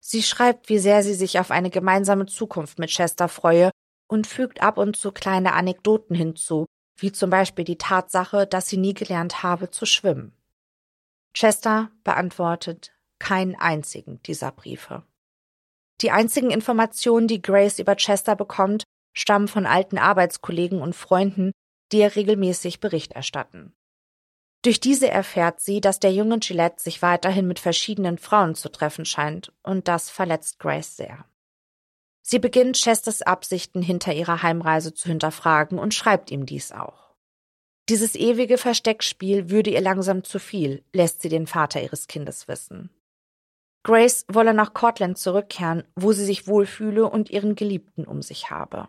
Sie 0.00 0.22
schreibt, 0.22 0.68
wie 0.68 0.78
sehr 0.78 1.02
sie 1.02 1.14
sich 1.14 1.38
auf 1.38 1.50
eine 1.50 1.70
gemeinsame 1.70 2.26
Zukunft 2.26 2.78
mit 2.78 2.90
Chester 2.90 3.28
freue 3.28 3.70
und 4.08 4.26
fügt 4.26 4.62
ab 4.62 4.76
und 4.76 4.96
zu 4.96 5.12
kleine 5.12 5.54
Anekdoten 5.54 6.14
hinzu, 6.14 6.66
wie 6.98 7.10
zum 7.10 7.30
Beispiel 7.30 7.64
die 7.64 7.78
Tatsache, 7.78 8.46
dass 8.46 8.68
sie 8.68 8.76
nie 8.76 8.94
gelernt 8.94 9.42
habe 9.42 9.70
zu 9.70 9.86
schwimmen. 9.86 10.36
Chester 11.32 11.90
beantwortet 12.04 12.95
keinen 13.18 13.54
einzigen 13.54 14.22
dieser 14.22 14.52
Briefe. 14.52 15.02
Die 16.00 16.10
einzigen 16.10 16.50
Informationen, 16.50 17.26
die 17.28 17.40
Grace 17.40 17.78
über 17.78 17.96
Chester 17.96 18.36
bekommt, 18.36 18.84
stammen 19.14 19.48
von 19.48 19.66
alten 19.66 19.98
Arbeitskollegen 19.98 20.82
und 20.82 20.94
Freunden, 20.94 21.52
die 21.92 21.98
ihr 21.98 22.14
regelmäßig 22.14 22.80
Bericht 22.80 23.12
erstatten. 23.12 23.72
Durch 24.62 24.80
diese 24.80 25.08
erfährt 25.08 25.60
sie, 25.60 25.80
dass 25.80 26.00
der 26.00 26.12
junge 26.12 26.38
Gillette 26.40 26.82
sich 26.82 27.00
weiterhin 27.00 27.46
mit 27.46 27.60
verschiedenen 27.60 28.18
Frauen 28.18 28.54
zu 28.54 28.68
treffen 28.68 29.04
scheint, 29.04 29.52
und 29.62 29.88
das 29.88 30.10
verletzt 30.10 30.58
Grace 30.58 30.96
sehr. 30.96 31.24
Sie 32.22 32.40
beginnt 32.40 32.76
Chesters 32.76 33.22
Absichten 33.22 33.82
hinter 33.82 34.12
ihrer 34.12 34.42
Heimreise 34.42 34.92
zu 34.92 35.08
hinterfragen 35.08 35.78
und 35.78 35.94
schreibt 35.94 36.32
ihm 36.32 36.44
dies 36.44 36.72
auch. 36.72 37.14
Dieses 37.88 38.16
ewige 38.16 38.58
Versteckspiel 38.58 39.48
würde 39.48 39.70
ihr 39.70 39.80
langsam 39.80 40.24
zu 40.24 40.40
viel, 40.40 40.82
lässt 40.92 41.22
sie 41.22 41.28
den 41.28 41.46
Vater 41.46 41.80
ihres 41.80 42.08
Kindes 42.08 42.48
wissen. 42.48 42.90
Grace 43.86 44.24
wolle 44.26 44.52
nach 44.52 44.74
Cortland 44.74 45.16
zurückkehren, 45.16 45.84
wo 45.94 46.10
sie 46.10 46.24
sich 46.24 46.48
wohlfühle 46.48 47.08
und 47.08 47.30
ihren 47.30 47.54
Geliebten 47.54 48.04
um 48.04 48.20
sich 48.20 48.50
habe. 48.50 48.88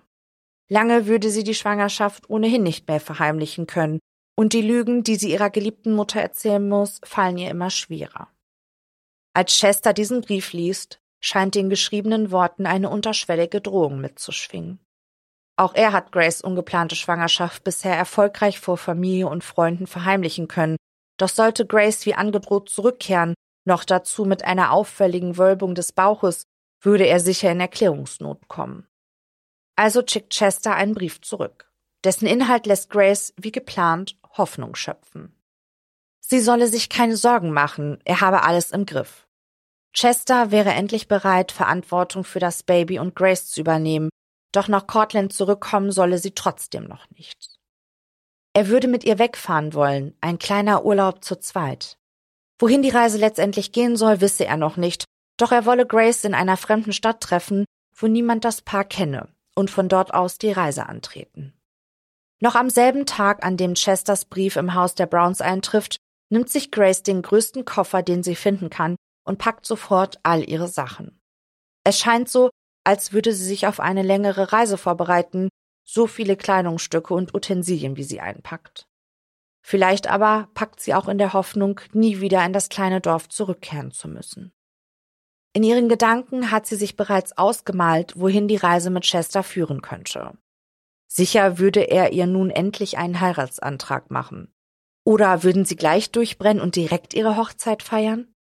Lange 0.69 1.06
würde 1.06 1.30
sie 1.30 1.43
die 1.43 1.54
Schwangerschaft 1.54 2.32
ohnehin 2.32 2.63
nicht 2.63 2.88
mehr 2.88 3.00
verheimlichen 3.00 3.67
können, 3.67 4.00
und 4.36 4.54
die 4.54 4.63
Lügen, 4.63 5.04
die 5.04 5.15
sie 5.15 5.32
ihrer 5.32 5.52
geliebten 5.52 5.93
Mutter 5.93 6.19
erzählen 6.19 6.67
muss, 6.67 7.00
fallen 7.04 7.38
ihr 7.38 7.52
immer 7.52 7.69
schwerer. 7.69 8.30
Als 9.36 9.54
Chester 9.54 9.93
diesen 9.93 10.21
Brief 10.21 10.52
liest, 10.52 11.00
scheint 11.19 11.54
den 11.54 11.69
geschriebenen 11.69 12.32
Worten 12.32 12.65
eine 12.65 12.89
unterschwellige 12.89 13.62
Drohung 13.62 14.02
mitzuschwingen. 14.02 14.80
Auch 15.58 15.76
er 15.76 15.91
hat 15.91 16.12
Grace 16.12 16.41
ungeplante 16.41 16.95
Schwangerschaft 16.95 17.63
bisher 17.63 17.95
erfolgreich 17.95 18.60
vor 18.60 18.78
Familie 18.78 19.28
und 19.28 19.43
Freunden 19.43 19.86
verheimlichen 19.86 20.48
können, 20.48 20.78
doch 21.17 21.30
sollte 21.30 21.67
Grace 21.67 22.08
wie 22.08 22.15
angedroht 22.15 22.69
zurückkehren, 22.69 23.36
noch 23.67 23.84
dazu 23.84 24.25
mit 24.25 24.43
einer 24.43 24.71
auffälligen 24.71 25.38
Wölbung 25.38 25.75
des 25.75 25.91
Bauches, 25.91 26.47
würde 26.82 27.06
er 27.06 27.19
sicher 27.19 27.51
in 27.51 27.60
Erklärungsnot 27.60 28.47
kommen. 28.47 28.88
Also 29.75 30.01
schickt 30.06 30.34
Chester 30.34 30.73
einen 30.73 30.95
Brief 30.95 31.21
zurück. 31.21 31.71
Dessen 32.03 32.27
Inhalt 32.27 32.65
lässt 32.65 32.89
Grace, 32.89 33.34
wie 33.38 33.51
geplant, 33.51 34.17
Hoffnung 34.38 34.75
schöpfen. 34.75 35.36
Sie 36.19 36.39
solle 36.39 36.67
sich 36.67 36.89
keine 36.89 37.15
Sorgen 37.15 37.51
machen, 37.51 37.99
er 38.06 38.21
habe 38.21 38.43
alles 38.43 38.71
im 38.71 38.86
Griff. 38.86 39.27
Chester 39.93 40.51
wäre 40.51 40.71
endlich 40.71 41.08
bereit, 41.08 41.51
Verantwortung 41.51 42.23
für 42.23 42.39
das 42.39 42.63
Baby 42.63 42.99
und 42.99 43.15
Grace 43.15 43.47
zu 43.47 43.62
übernehmen, 43.62 44.10
doch 44.51 44.67
nach 44.67 44.88
Cortland 44.88 45.34
zurückkommen 45.34 45.91
solle 45.91 46.17
sie 46.17 46.32
trotzdem 46.32 46.86
noch 46.86 47.10
nicht. 47.12 47.58
Er 48.53 48.67
würde 48.67 48.88
mit 48.88 49.03
ihr 49.03 49.19
wegfahren 49.19 49.73
wollen, 49.73 50.15
ein 50.19 50.39
kleiner 50.39 50.84
Urlaub 50.84 51.23
zu 51.23 51.39
zweit. 51.39 51.97
Wohin 52.60 52.82
die 52.82 52.89
Reise 52.89 53.17
letztendlich 53.17 53.72
gehen 53.72 53.96
soll, 53.98 54.22
wisse 54.22 54.46
er 54.46 54.58
noch 54.58 54.78
nicht, 54.78 55.06
doch 55.38 55.52
er 55.52 55.65
wolle 55.65 55.86
Grace 55.86 56.24
in 56.24 56.34
einer 56.34 56.58
fremden 56.58 56.93
Stadt 56.93 57.22
treffen, 57.22 57.65
wo 57.96 58.08
niemand 58.08 58.46
das 58.46 58.62
Paar 58.62 58.86
kenne, 58.86 59.30
und 59.56 59.70
von 59.70 59.89
dort 59.89 60.13
aus 60.13 60.38
die 60.38 60.52
Reise 60.52 60.88
antreten. 60.88 61.54
Noch 62.39 62.56
am 62.56 62.70
selben 62.70 63.06
Tag, 63.06 63.46
an 63.46 63.58
dem 63.58 63.74
Chesters 63.76 64.26
Brief 64.26 64.56
im 64.56 64.74
Haus 64.74 64.96
der 64.96 65.08
Browns 65.08 65.41
eintrifft, 65.41 65.98
nimmt 66.30 66.50
sich 66.50 66.72
Grace 66.72 67.04
den 67.04 67.22
größten 67.22 67.65
Koffer, 67.65 68.04
den 68.04 68.24
sie 68.24 68.36
finden 68.36 68.70
kann, 68.70 68.96
und 69.26 69.39
packt 69.39 69.65
sofort 69.65 70.20
all 70.24 70.48
ihre 70.48 70.67
Sachen. 70.67 71.20
Es 71.84 72.00
scheint 72.00 72.30
so, 72.30 72.50
als 72.84 73.13
würde 73.13 73.34
sie 73.34 73.43
sich 73.43 73.67
auf 73.67 73.80
eine 73.80 74.04
längere 74.04 74.54
Reise 74.54 74.78
vorbereiten, 74.78 75.50
so 75.84 76.08
viele 76.08 76.36
Kleidungsstücke 76.36 77.13
und 77.13 77.34
Utensilien, 77.34 77.98
wie 77.98 78.04
sie 78.04 78.20
einpackt. 78.20 78.87
Vielleicht 79.69 80.08
aber 80.08 80.47
packt 80.53 80.80
sie 80.80 80.93
auch 80.93 81.10
in 81.10 81.17
der 81.17 81.34
Hoffnung, 81.34 81.82
nie 81.91 82.21
wieder 82.21 82.45
in 82.45 82.53
das 82.53 82.69
kleine 82.69 83.01
Dorf 83.01 83.27
zurückkehren 83.27 83.91
zu 83.91 84.08
müssen. 84.08 84.53
In 85.51 85.62
ihren 85.62 85.89
Gedanken 85.89 86.51
hat 86.51 86.65
sie 86.65 86.77
sich 86.77 86.95
bereits 86.95 87.38
ausgemalt, 87.38 88.17
wohin 88.17 88.47
die 88.47 88.56
Reise 88.56 88.89
mit 88.91 89.03
Chester 89.03 89.43
führen 89.43 89.82
könnte. 89.82 90.38
Sicher 91.12 91.60
würde 91.60 91.82
er 91.82 92.13
ihr 92.13 92.27
nun 92.27 92.49
endlich 92.49 92.97
einen 92.97 93.19
Heiratsantrag 93.19 94.10
machen. 94.10 94.53
Oder 95.03 95.43
würden 95.43 95.65
sie 95.65 95.75
gleich 95.75 96.12
durchbrennen 96.12 96.63
und 96.63 96.77
direkt 96.77 97.13
ihre 97.13 97.36
Hochzeit 97.36 97.84
feiern? 97.84 98.34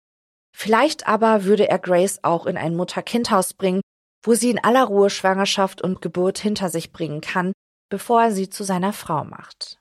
Vielleicht 0.55 1.09
aber 1.09 1.45
würde 1.45 1.71
er 1.71 1.79
Grace 1.79 2.23
auch 2.23 2.45
in 2.45 2.59
ein 2.59 2.77
Mutter-Kind-Haus 2.77 3.55
bringen, 3.55 3.81
wo 4.23 4.35
sie 4.35 4.51
in 4.51 4.63
aller 4.63 4.85
Ruhe 4.85 5.09
Schwangerschaft 5.09 5.81
und 5.81 6.03
Geburt 6.03 6.37
hinter 6.37 6.69
sich 6.69 6.93
bringen 6.93 7.23
kann, 7.23 7.55
bevor 7.91 8.25
er 8.25 8.31
sie 8.31 8.51
zu 8.51 8.63
seiner 8.63 8.93
Frau 8.93 9.25
macht. 9.25 9.79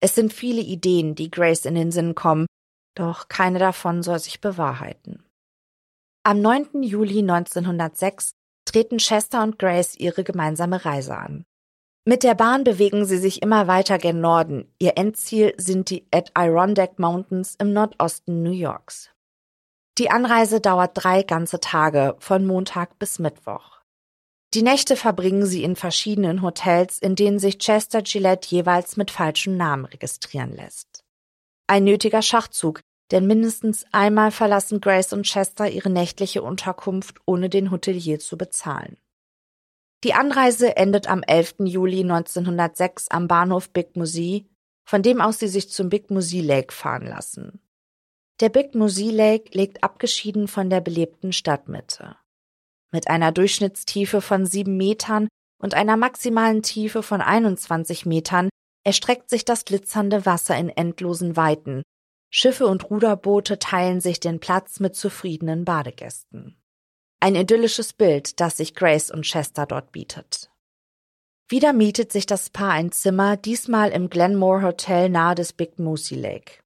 Es 0.00 0.14
sind 0.14 0.32
viele 0.32 0.60
Ideen, 0.60 1.14
die 1.14 1.30
Grace 1.30 1.64
in 1.64 1.74
den 1.74 1.90
Sinn 1.90 2.14
kommen, 2.14 2.46
doch 2.94 3.28
keine 3.28 3.58
davon 3.58 4.02
soll 4.02 4.18
sich 4.18 4.40
bewahrheiten. 4.40 5.24
Am 6.24 6.40
9. 6.40 6.82
Juli 6.82 7.20
1906 7.20 8.32
treten 8.64 8.98
Chester 8.98 9.42
und 9.42 9.58
Grace 9.58 9.96
ihre 9.96 10.24
gemeinsame 10.24 10.84
Reise 10.84 11.16
an. 11.16 11.44
Mit 12.04 12.22
der 12.22 12.34
Bahn 12.34 12.64
bewegen 12.64 13.04
sie 13.04 13.18
sich 13.18 13.42
immer 13.42 13.66
weiter 13.66 13.98
gen 13.98 14.20
Norden. 14.20 14.72
Ihr 14.78 14.96
Endziel 14.96 15.54
sind 15.58 15.90
die 15.90 16.06
Adirondack 16.10 16.98
Mountains 16.98 17.54
im 17.58 17.72
Nordosten 17.72 18.42
New 18.42 18.50
Yorks. 18.50 19.10
Die 19.98 20.10
Anreise 20.10 20.60
dauert 20.60 20.92
drei 20.94 21.22
ganze 21.22 21.60
Tage, 21.60 22.16
von 22.18 22.46
Montag 22.46 22.98
bis 22.98 23.18
Mittwoch. 23.18 23.77
Die 24.54 24.62
Nächte 24.62 24.96
verbringen 24.96 25.44
sie 25.44 25.62
in 25.62 25.76
verschiedenen 25.76 26.40
Hotels, 26.40 26.98
in 26.98 27.14
denen 27.14 27.38
sich 27.38 27.58
Chester 27.58 28.02
Gillette 28.02 28.48
jeweils 28.48 28.96
mit 28.96 29.10
falschem 29.10 29.56
Namen 29.56 29.84
registrieren 29.84 30.52
lässt. 30.52 31.04
Ein 31.66 31.84
nötiger 31.84 32.22
Schachzug, 32.22 32.80
denn 33.10 33.26
mindestens 33.26 33.84
einmal 33.92 34.30
verlassen 34.30 34.80
Grace 34.80 35.12
und 35.12 35.24
Chester 35.24 35.68
ihre 35.68 35.90
nächtliche 35.90 36.42
Unterkunft, 36.42 37.18
ohne 37.26 37.50
den 37.50 37.70
Hotelier 37.70 38.18
zu 38.20 38.38
bezahlen. 38.38 38.96
Die 40.04 40.14
Anreise 40.14 40.76
endet 40.76 41.08
am 41.08 41.22
11. 41.22 41.56
Juli 41.64 42.00
1906 42.00 43.08
am 43.08 43.28
Bahnhof 43.28 43.70
Big 43.70 43.96
Musi, 43.96 44.46
von 44.84 45.02
dem 45.02 45.20
aus 45.20 45.40
sie 45.40 45.48
sich 45.48 45.70
zum 45.70 45.90
Big 45.90 46.10
Musi 46.10 46.40
Lake 46.40 46.72
fahren 46.72 47.06
lassen. 47.06 47.60
Der 48.40 48.48
Big 48.48 48.74
Musi 48.74 49.10
Lake 49.10 49.50
liegt 49.52 49.82
abgeschieden 49.82 50.48
von 50.48 50.70
der 50.70 50.80
belebten 50.80 51.32
Stadtmitte. 51.32 52.16
Mit 52.92 53.08
einer 53.08 53.32
Durchschnittstiefe 53.32 54.20
von 54.20 54.46
sieben 54.46 54.76
Metern 54.76 55.28
und 55.60 55.74
einer 55.74 55.96
maximalen 55.96 56.62
Tiefe 56.62 57.02
von 57.02 57.20
21 57.20 58.06
Metern 58.06 58.48
erstreckt 58.84 59.28
sich 59.28 59.44
das 59.44 59.64
glitzernde 59.64 60.24
Wasser 60.24 60.56
in 60.56 60.70
endlosen 60.70 61.36
Weiten. 61.36 61.82
Schiffe 62.30 62.66
und 62.66 62.90
Ruderboote 62.90 63.58
teilen 63.58 64.00
sich 64.00 64.20
den 64.20 64.40
Platz 64.40 64.80
mit 64.80 64.96
zufriedenen 64.96 65.64
Badegästen. 65.64 66.56
Ein 67.20 67.34
idyllisches 67.34 67.92
Bild, 67.92 68.40
das 68.40 68.56
sich 68.56 68.74
Grace 68.74 69.10
und 69.10 69.22
Chester 69.22 69.66
dort 69.66 69.92
bietet. 69.92 70.50
Wieder 71.48 71.72
mietet 71.72 72.12
sich 72.12 72.26
das 72.26 72.50
Paar 72.50 72.72
ein 72.72 72.92
Zimmer, 72.92 73.36
diesmal 73.36 73.90
im 73.90 74.10
Glenmore 74.10 74.62
Hotel 74.62 75.08
nahe 75.08 75.34
des 75.34 75.52
Big 75.54 75.78
Moosey 75.78 76.18
Lake. 76.18 76.60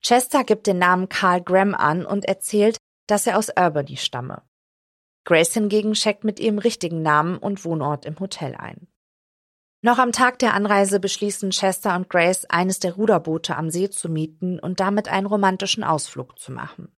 Chester 0.00 0.44
gibt 0.44 0.68
den 0.68 0.78
Namen 0.78 1.08
Carl 1.08 1.42
Graham 1.42 1.74
an 1.74 2.06
und 2.06 2.24
erzählt, 2.24 2.78
dass 3.08 3.26
er 3.26 3.36
aus 3.36 3.50
Albany 3.50 3.96
stamme. 3.96 4.42
Grace 5.26 5.52
hingegen 5.54 5.94
checkt 5.94 6.22
mit 6.22 6.38
ihrem 6.38 6.58
richtigen 6.58 7.02
Namen 7.02 7.36
und 7.36 7.64
Wohnort 7.64 8.06
im 8.06 8.18
Hotel 8.20 8.54
ein. 8.54 8.86
Noch 9.82 9.98
am 9.98 10.12
Tag 10.12 10.38
der 10.38 10.54
Anreise 10.54 11.00
beschließen 11.00 11.50
Chester 11.50 11.96
und 11.96 12.08
Grace, 12.08 12.44
eines 12.46 12.78
der 12.78 12.94
Ruderboote 12.94 13.56
am 13.56 13.68
See 13.68 13.90
zu 13.90 14.08
mieten 14.08 14.60
und 14.60 14.78
damit 14.78 15.08
einen 15.08 15.26
romantischen 15.26 15.84
Ausflug 15.84 16.38
zu 16.38 16.52
machen. 16.52 16.96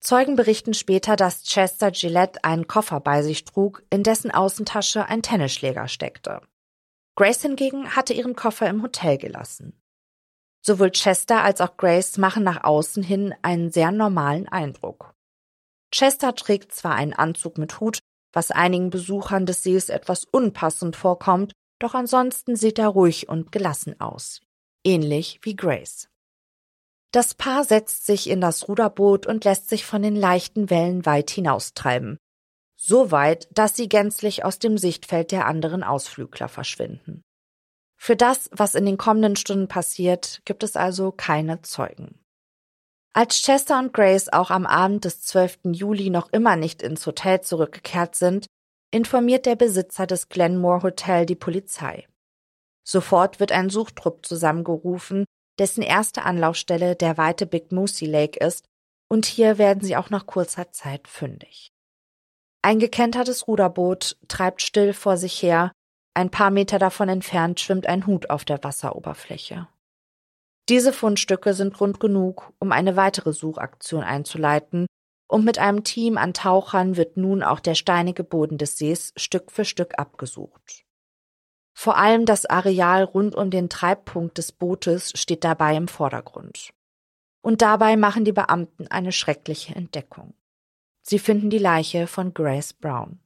Zeugen 0.00 0.36
berichten 0.36 0.74
später, 0.74 1.16
dass 1.16 1.42
Chester 1.42 1.90
Gillette 1.90 2.44
einen 2.44 2.68
Koffer 2.68 3.00
bei 3.00 3.22
sich 3.22 3.44
trug, 3.46 3.82
in 3.90 4.02
dessen 4.02 4.30
Außentasche 4.30 5.06
ein 5.06 5.22
Tennisschläger 5.22 5.88
steckte. 5.88 6.42
Grace 7.16 7.42
hingegen 7.42 7.96
hatte 7.96 8.12
ihren 8.12 8.36
Koffer 8.36 8.68
im 8.68 8.82
Hotel 8.82 9.16
gelassen. 9.16 9.72
Sowohl 10.60 10.90
Chester 10.90 11.42
als 11.42 11.62
auch 11.62 11.78
Grace 11.78 12.18
machen 12.18 12.44
nach 12.44 12.62
außen 12.62 13.02
hin 13.02 13.34
einen 13.40 13.70
sehr 13.70 13.90
normalen 13.90 14.48
Eindruck. 14.48 15.14
Chester 15.92 16.34
trägt 16.34 16.72
zwar 16.72 16.94
einen 16.94 17.14
Anzug 17.14 17.58
mit 17.58 17.80
Hut, 17.80 17.98
was 18.32 18.50
einigen 18.50 18.90
Besuchern 18.90 19.46
des 19.46 19.62
Sees 19.62 19.88
etwas 19.88 20.24
unpassend 20.24 20.96
vorkommt, 20.96 21.52
doch 21.78 21.94
ansonsten 21.94 22.56
sieht 22.56 22.78
er 22.78 22.88
ruhig 22.88 23.28
und 23.28 23.52
gelassen 23.52 24.00
aus. 24.00 24.40
Ähnlich 24.84 25.40
wie 25.42 25.56
Grace. 25.56 26.08
Das 27.12 27.34
Paar 27.34 27.64
setzt 27.64 28.04
sich 28.04 28.28
in 28.28 28.40
das 28.40 28.68
Ruderboot 28.68 29.26
und 29.26 29.44
lässt 29.44 29.68
sich 29.70 29.86
von 29.86 30.02
den 30.02 30.16
leichten 30.16 30.68
Wellen 30.68 31.06
weit 31.06 31.30
hinaustreiben. 31.30 32.18
So 32.76 33.10
weit, 33.10 33.48
dass 33.50 33.74
sie 33.74 33.88
gänzlich 33.88 34.44
aus 34.44 34.58
dem 34.58 34.76
Sichtfeld 34.78 35.32
der 35.32 35.46
anderen 35.46 35.82
Ausflügler 35.82 36.48
verschwinden. 36.48 37.22
Für 37.96 38.14
das, 38.14 38.50
was 38.52 38.74
in 38.74 38.86
den 38.86 38.98
kommenden 38.98 39.36
Stunden 39.36 39.66
passiert, 39.66 40.42
gibt 40.44 40.62
es 40.62 40.76
also 40.76 41.10
keine 41.10 41.62
Zeugen. 41.62 42.20
Als 43.18 43.42
Chester 43.42 43.80
und 43.80 43.92
Grace 43.92 44.28
auch 44.28 44.52
am 44.52 44.64
Abend 44.64 45.04
des 45.04 45.22
12. 45.22 45.72
Juli 45.72 46.08
noch 46.08 46.32
immer 46.32 46.54
nicht 46.54 46.82
ins 46.82 47.04
Hotel 47.04 47.40
zurückgekehrt 47.40 48.14
sind, 48.14 48.46
informiert 48.92 49.44
der 49.44 49.56
Besitzer 49.56 50.06
des 50.06 50.28
Glenmore 50.28 50.84
Hotel 50.84 51.26
die 51.26 51.34
Polizei. 51.34 52.06
Sofort 52.84 53.40
wird 53.40 53.50
ein 53.50 53.70
Suchtrupp 53.70 54.24
zusammengerufen, 54.24 55.24
dessen 55.58 55.82
erste 55.82 56.22
Anlaufstelle 56.22 56.94
der 56.94 57.18
weite 57.18 57.46
Big 57.46 57.72
Moosey 57.72 58.06
Lake 58.06 58.38
ist, 58.38 58.66
und 59.08 59.26
hier 59.26 59.58
werden 59.58 59.82
sie 59.82 59.96
auch 59.96 60.10
nach 60.10 60.26
kurzer 60.26 60.70
Zeit 60.70 61.08
fündig. 61.08 61.72
Ein 62.62 62.78
gekentertes 62.78 63.48
Ruderboot 63.48 64.16
treibt 64.28 64.62
still 64.62 64.92
vor 64.92 65.16
sich 65.16 65.42
her, 65.42 65.72
ein 66.14 66.30
paar 66.30 66.52
Meter 66.52 66.78
davon 66.78 67.08
entfernt 67.08 67.58
schwimmt 67.58 67.88
ein 67.88 68.06
Hut 68.06 68.30
auf 68.30 68.44
der 68.44 68.62
Wasseroberfläche. 68.62 69.66
Diese 70.68 70.92
Fundstücke 70.92 71.54
sind 71.54 71.74
Grund 71.74 71.98
genug, 71.98 72.52
um 72.58 72.72
eine 72.72 72.96
weitere 72.96 73.32
Suchaktion 73.32 74.02
einzuleiten, 74.02 74.86
und 75.30 75.44
mit 75.44 75.58
einem 75.58 75.84
Team 75.84 76.16
an 76.16 76.32
Tauchern 76.32 76.96
wird 76.96 77.18
nun 77.18 77.42
auch 77.42 77.60
der 77.60 77.74
steinige 77.74 78.24
Boden 78.24 78.56
des 78.56 78.78
Sees 78.78 79.12
Stück 79.16 79.50
für 79.52 79.66
Stück 79.66 79.98
abgesucht. 79.98 80.84
Vor 81.74 81.96
allem 81.96 82.24
das 82.24 82.46
Areal 82.46 83.04
rund 83.04 83.34
um 83.34 83.50
den 83.50 83.68
Treibpunkt 83.68 84.38
des 84.38 84.52
Bootes 84.52 85.12
steht 85.14 85.44
dabei 85.44 85.76
im 85.76 85.86
Vordergrund. 85.86 86.70
Und 87.40 87.62
dabei 87.62 87.96
machen 87.96 88.24
die 88.24 88.32
Beamten 88.32 88.88
eine 88.88 89.12
schreckliche 89.12 89.74
Entdeckung. 89.74 90.34
Sie 91.02 91.18
finden 91.18 91.50
die 91.50 91.58
Leiche 91.58 92.06
von 92.06 92.34
Grace 92.34 92.72
Brown. 92.72 93.20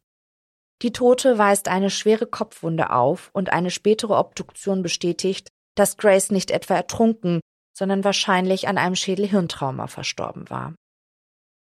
Die 0.83 0.93
Tote 0.93 1.39
weist 1.39 1.69
eine 1.69 1.89
schwere 1.89 2.27
Kopfwunde 2.27 2.91
auf 2.91 3.31
und 3.33 3.53
eine 3.53 3.71
spätere 3.71 4.19
Obduktion 4.19 4.83
bestätigt, 4.83 5.49
dass 5.75 5.97
Grace 5.97 6.31
nicht 6.31 6.51
etwa 6.51 6.75
ertrunken, 6.75 7.41
sondern 7.77 8.05
wahrscheinlich 8.05 8.69
an 8.69 8.79
einem 8.79 8.95
Schädelhirntrauma 8.95 9.87
verstorben 9.87 10.51
war. 10.51 10.75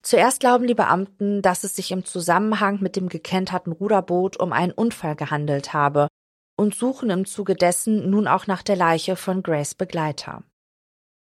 Zuerst 0.02 0.40
glauben 0.40 0.66
die 0.66 0.74
Beamten, 0.74 1.42
dass 1.42 1.62
es 1.62 1.76
sich 1.76 1.92
im 1.92 2.04
Zusammenhang 2.04 2.80
mit 2.80 2.96
dem 2.96 3.08
gekenterten 3.08 3.72
Ruderboot 3.72 4.38
um 4.38 4.52
einen 4.52 4.72
Unfall 4.72 5.14
gehandelt 5.14 5.74
habe 5.74 6.08
und 6.56 6.74
suchen 6.74 7.10
im 7.10 7.26
Zuge 7.26 7.54
dessen 7.54 8.08
nun 8.08 8.26
auch 8.26 8.46
nach 8.46 8.62
der 8.62 8.76
Leiche 8.76 9.16
von 9.16 9.42
Grace 9.42 9.74
Begleiter. 9.74 10.42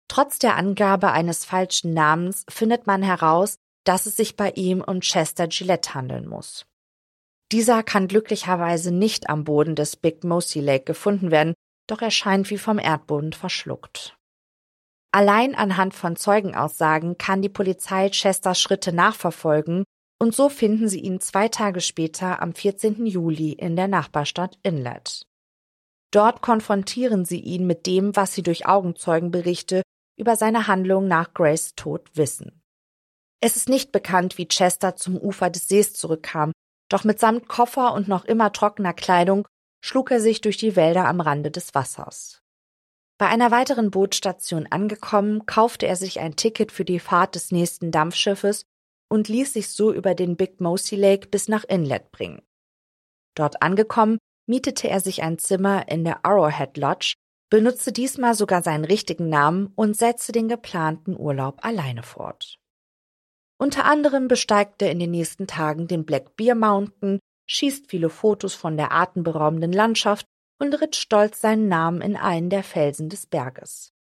Trotz 0.08 0.38
der 0.38 0.56
Angabe 0.56 1.12
eines 1.12 1.44
falschen 1.44 1.94
Namens 1.94 2.44
findet 2.48 2.86
man 2.86 3.02
heraus, 3.02 3.56
dass 3.84 4.06
es 4.06 4.16
sich 4.16 4.36
bei 4.36 4.50
ihm 4.50 4.80
um 4.80 5.00
Chester 5.00 5.46
Gillette 5.48 5.94
handeln 5.94 6.26
muss. 6.26 6.66
Dieser 7.52 7.82
kann 7.82 8.08
glücklicherweise 8.08 8.90
nicht 8.90 9.28
am 9.28 9.44
Boden 9.44 9.76
des 9.76 9.96
Big 9.96 10.24
Mossy 10.24 10.60
Lake 10.60 10.84
gefunden 10.84 11.30
werden, 11.30 11.54
doch 11.86 12.02
er 12.02 12.10
scheint 12.10 12.50
wie 12.50 12.58
vom 12.58 12.78
Erdboden 12.78 13.32
verschluckt. 13.32 14.16
Allein 15.12 15.54
anhand 15.54 15.94
von 15.94 16.16
Zeugenaussagen 16.16 17.18
kann 17.18 17.40
die 17.40 17.48
Polizei 17.48 18.10
Chesters 18.10 18.60
Schritte 18.60 18.92
nachverfolgen 18.92 19.84
und 20.20 20.34
so 20.34 20.48
finden 20.48 20.88
sie 20.88 21.00
ihn 21.00 21.20
zwei 21.20 21.48
Tage 21.48 21.80
später 21.80 22.42
am 22.42 22.52
14. 22.52 23.06
Juli 23.06 23.52
in 23.52 23.76
der 23.76 23.88
Nachbarstadt 23.88 24.58
Inlet. 24.62 25.26
Dort 26.12 26.42
konfrontieren 26.42 27.24
sie 27.24 27.40
ihn 27.40 27.66
mit 27.66 27.86
dem, 27.86 28.14
was 28.16 28.34
sie 28.34 28.42
durch 28.42 28.66
Augenzeugenberichte 28.66 29.82
über 30.16 30.36
seine 30.36 30.66
Handlung 30.66 31.08
nach 31.08 31.34
Grace 31.34 31.74
Tod 31.74 32.08
wissen. 32.14 32.62
Es 33.40 33.56
ist 33.56 33.68
nicht 33.68 33.92
bekannt, 33.92 34.38
wie 34.38 34.48
Chester 34.48 34.96
zum 34.96 35.16
Ufer 35.16 35.50
des 35.50 35.68
Sees 35.68 35.92
zurückkam, 35.92 36.52
doch 36.88 37.04
mitsamt 37.04 37.48
Koffer 37.48 37.92
und 37.92 38.08
noch 38.08 38.24
immer 38.24 38.52
trockener 38.52 38.94
Kleidung 38.94 39.46
schlug 39.84 40.10
er 40.10 40.20
sich 40.20 40.40
durch 40.40 40.56
die 40.56 40.76
Wälder 40.76 41.06
am 41.06 41.20
Rande 41.20 41.50
des 41.50 41.74
Wassers. 41.74 42.40
Bei 43.18 43.26
einer 43.26 43.50
weiteren 43.50 43.90
Bootstation 43.90 44.66
angekommen, 44.66 45.44
kaufte 45.44 45.86
er 45.86 45.96
sich 45.96 46.20
ein 46.20 46.36
Ticket 46.36 46.72
für 46.72 46.86
die 46.86 46.98
Fahrt 46.98 47.34
des 47.34 47.52
nächsten 47.52 47.90
Dampfschiffes 47.90 48.64
und 49.10 49.28
ließ 49.28 49.52
sich 49.52 49.68
so 49.68 49.92
über 49.92 50.14
den 50.14 50.36
Big 50.36 50.58
Mossy 50.58 50.96
Lake 50.96 51.28
bis 51.28 51.48
nach 51.48 51.64
Inlet 51.64 52.10
bringen. 52.12 52.40
Dort 53.34 53.60
angekommen, 53.60 54.16
mietete 54.46 54.88
er 54.88 55.00
sich 55.00 55.22
ein 55.22 55.38
Zimmer 55.38 55.86
in 55.86 56.02
der 56.02 56.24
Arrowhead 56.24 56.78
Lodge, 56.78 57.12
benutzte 57.50 57.92
diesmal 57.92 58.34
sogar 58.34 58.62
seinen 58.62 58.86
richtigen 58.86 59.28
Namen 59.28 59.70
und 59.76 59.98
setzte 59.98 60.32
den 60.32 60.48
geplanten 60.48 61.14
Urlaub 61.14 61.62
alleine 61.62 62.02
fort. 62.02 62.56
Unter 63.58 63.84
anderem 63.84 64.28
besteigt 64.28 64.80
er 64.80 64.90
in 64.90 64.98
den 64.98 65.10
nächsten 65.10 65.46
Tagen 65.46 65.88
den 65.88 66.06
Black 66.06 66.36
Bear 66.36 66.54
Mountain, 66.54 67.20
schießt 67.46 67.88
viele 67.88 68.10
Fotos 68.10 68.54
von 68.54 68.76
der 68.76 68.92
atemberaubenden 68.92 69.72
Landschaft 69.72 70.26
und 70.58 70.80
ritt 70.80 70.96
stolz 70.96 71.40
seinen 71.40 71.68
Namen 71.68 72.00
in 72.00 72.16
einen 72.16 72.50
der 72.50 72.62
Felsen 72.62 73.08
des 73.08 73.26
Berges. 73.26 73.92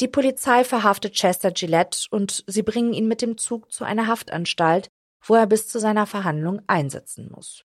Die 0.00 0.08
Polizei 0.08 0.64
verhaftet 0.64 1.14
Chester 1.14 1.50
Gillette 1.50 2.06
und 2.10 2.44
sie 2.46 2.62
bringen 2.62 2.92
ihn 2.92 3.08
mit 3.08 3.20
dem 3.20 3.36
Zug 3.36 3.72
zu 3.72 3.84
einer 3.84 4.06
Haftanstalt, 4.06 4.88
wo 5.24 5.34
er 5.34 5.46
bis 5.46 5.68
zu 5.68 5.80
seiner 5.80 6.06
Verhandlung 6.06 6.62
einsetzen 6.68 7.30
muss. 7.30 7.64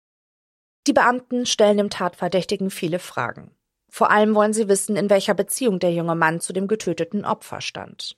Die 0.88 0.94
Beamten 0.94 1.46
stellen 1.46 1.78
dem 1.78 1.90
Tatverdächtigen 1.90 2.70
viele 2.70 3.00
Fragen. 3.00 3.52
Vor 3.90 4.12
allem 4.12 4.36
wollen 4.36 4.54
sie 4.54 4.68
wissen, 4.68 4.98
in 4.98 5.10
welcher 5.10 5.34
Beziehung 5.34 5.80
der 5.80 5.94
junge 5.94 6.16
Mann 6.16 6.42
zu 6.42 6.54
dem 6.54 6.68
getöteten 6.68 7.24
Opfer 7.24 7.62
stand. 7.62 8.18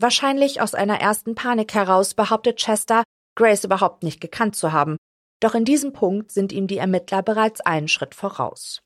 Wahrscheinlich 0.00 0.60
aus 0.60 0.74
einer 0.74 1.00
ersten 1.00 1.34
Panik 1.34 1.74
heraus 1.74 2.14
behauptet 2.14 2.56
Chester, 2.56 3.02
Grace 3.36 3.64
überhaupt 3.64 4.02
nicht 4.02 4.20
gekannt 4.20 4.56
zu 4.56 4.72
haben, 4.72 4.96
doch 5.40 5.54
in 5.54 5.64
diesem 5.64 5.92
Punkt 5.92 6.32
sind 6.32 6.52
ihm 6.52 6.66
die 6.66 6.78
Ermittler 6.78 7.22
bereits 7.22 7.60
einen 7.60 7.88
Schritt 7.88 8.14
voraus. 8.14 8.82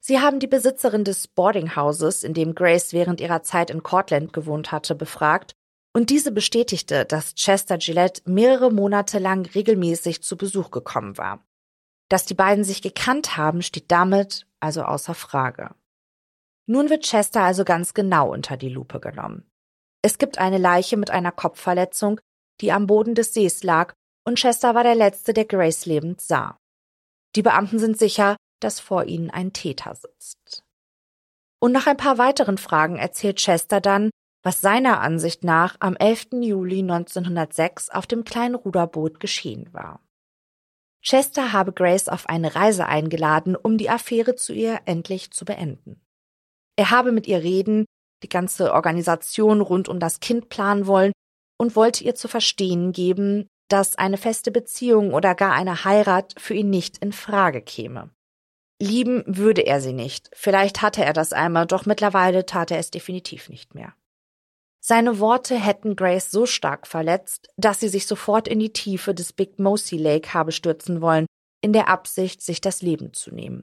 Sie 0.00 0.20
haben 0.20 0.40
die 0.40 0.46
Besitzerin 0.46 1.04
des 1.04 1.28
Boardinghauses, 1.28 2.24
in 2.24 2.32
dem 2.32 2.54
Grace 2.54 2.92
während 2.92 3.20
ihrer 3.20 3.42
Zeit 3.42 3.70
in 3.70 3.82
Cortland 3.82 4.32
gewohnt 4.32 4.72
hatte, 4.72 4.94
befragt, 4.94 5.52
und 5.92 6.10
diese 6.10 6.32
bestätigte, 6.32 7.04
dass 7.04 7.34
Chester 7.34 7.78
Gillette 7.78 8.22
mehrere 8.24 8.72
Monate 8.72 9.18
lang 9.18 9.44
regelmäßig 9.46 10.22
zu 10.22 10.36
Besuch 10.36 10.70
gekommen 10.70 11.18
war. 11.18 11.44
Dass 12.08 12.26
die 12.26 12.34
beiden 12.34 12.64
sich 12.64 12.80
gekannt 12.80 13.36
haben, 13.36 13.62
steht 13.62 13.90
damit 13.90 14.46
also 14.60 14.82
außer 14.82 15.14
Frage. 15.14 15.74
Nun 16.66 16.90
wird 16.90 17.04
Chester 17.04 17.42
also 17.42 17.64
ganz 17.64 17.94
genau 17.94 18.32
unter 18.32 18.56
die 18.56 18.68
Lupe 18.68 19.00
genommen. 19.00 19.50
Es 20.02 20.18
gibt 20.18 20.38
eine 20.38 20.58
Leiche 20.58 20.96
mit 20.96 21.10
einer 21.10 21.32
Kopfverletzung, 21.32 22.20
die 22.60 22.72
am 22.72 22.86
Boden 22.86 23.14
des 23.14 23.34
Sees 23.34 23.62
lag, 23.64 23.94
und 24.24 24.38
Chester 24.38 24.74
war 24.74 24.82
der 24.82 24.94
Letzte, 24.94 25.32
der 25.32 25.44
Grace 25.44 25.86
lebend 25.86 26.20
sah. 26.20 26.56
Die 27.36 27.42
Beamten 27.42 27.78
sind 27.78 27.98
sicher, 27.98 28.36
dass 28.60 28.80
vor 28.80 29.04
ihnen 29.04 29.30
ein 29.30 29.52
Täter 29.52 29.94
sitzt. 29.94 30.62
Und 31.60 31.72
nach 31.72 31.86
ein 31.86 31.96
paar 31.96 32.18
weiteren 32.18 32.58
Fragen 32.58 32.96
erzählt 32.96 33.36
Chester 33.36 33.80
dann, 33.80 34.10
was 34.42 34.60
seiner 34.60 35.00
Ansicht 35.00 35.44
nach 35.44 35.76
am 35.80 35.96
11. 35.96 36.28
Juli 36.40 36.80
1906 36.80 37.90
auf 37.90 38.06
dem 38.06 38.24
kleinen 38.24 38.54
Ruderboot 38.54 39.20
geschehen 39.20 39.72
war. 39.72 40.00
Chester 41.02 41.52
habe 41.52 41.72
Grace 41.72 42.08
auf 42.08 42.28
eine 42.28 42.54
Reise 42.54 42.86
eingeladen, 42.86 43.56
um 43.56 43.78
die 43.78 43.90
Affäre 43.90 44.34
zu 44.34 44.52
ihr 44.52 44.80
endlich 44.84 45.30
zu 45.30 45.44
beenden. 45.44 46.00
Er 46.76 46.90
habe 46.90 47.12
mit 47.12 47.26
ihr 47.26 47.42
reden, 47.42 47.86
die 48.22 48.28
ganze 48.28 48.72
Organisation 48.72 49.60
rund 49.60 49.88
um 49.88 49.98
das 49.98 50.20
Kind 50.20 50.48
planen 50.48 50.86
wollen 50.86 51.12
und 51.58 51.76
wollte 51.76 52.04
ihr 52.04 52.14
zu 52.14 52.28
verstehen 52.28 52.92
geben, 52.92 53.48
dass 53.72 53.96
eine 53.96 54.16
feste 54.16 54.50
Beziehung 54.50 55.14
oder 55.14 55.34
gar 55.34 55.52
eine 55.52 55.84
Heirat 55.84 56.34
für 56.38 56.54
ihn 56.54 56.70
nicht 56.70 56.98
in 56.98 57.12
Frage 57.12 57.62
käme. 57.62 58.10
Lieben 58.80 59.22
würde 59.26 59.62
er 59.62 59.80
sie 59.80 59.92
nicht. 59.92 60.30
Vielleicht 60.32 60.82
hatte 60.82 61.04
er 61.04 61.12
das 61.12 61.32
einmal, 61.32 61.66
doch 61.66 61.86
mittlerweile 61.86 62.46
tat 62.46 62.70
er 62.70 62.78
es 62.78 62.90
definitiv 62.90 63.48
nicht 63.48 63.74
mehr. 63.74 63.94
Seine 64.82 65.18
Worte 65.18 65.56
hätten 65.56 65.94
Grace 65.94 66.30
so 66.30 66.46
stark 66.46 66.86
verletzt, 66.86 67.48
dass 67.58 67.80
sie 67.80 67.88
sich 67.88 68.06
sofort 68.06 68.48
in 68.48 68.58
die 68.58 68.72
Tiefe 68.72 69.14
des 69.14 69.34
Big 69.34 69.58
Mosi 69.58 69.98
Lake 69.98 70.32
habe 70.32 70.52
stürzen 70.52 71.02
wollen, 71.02 71.26
in 71.60 71.74
der 71.74 71.88
Absicht, 71.88 72.40
sich 72.40 72.62
das 72.62 72.80
Leben 72.80 73.12
zu 73.12 73.34
nehmen. 73.34 73.60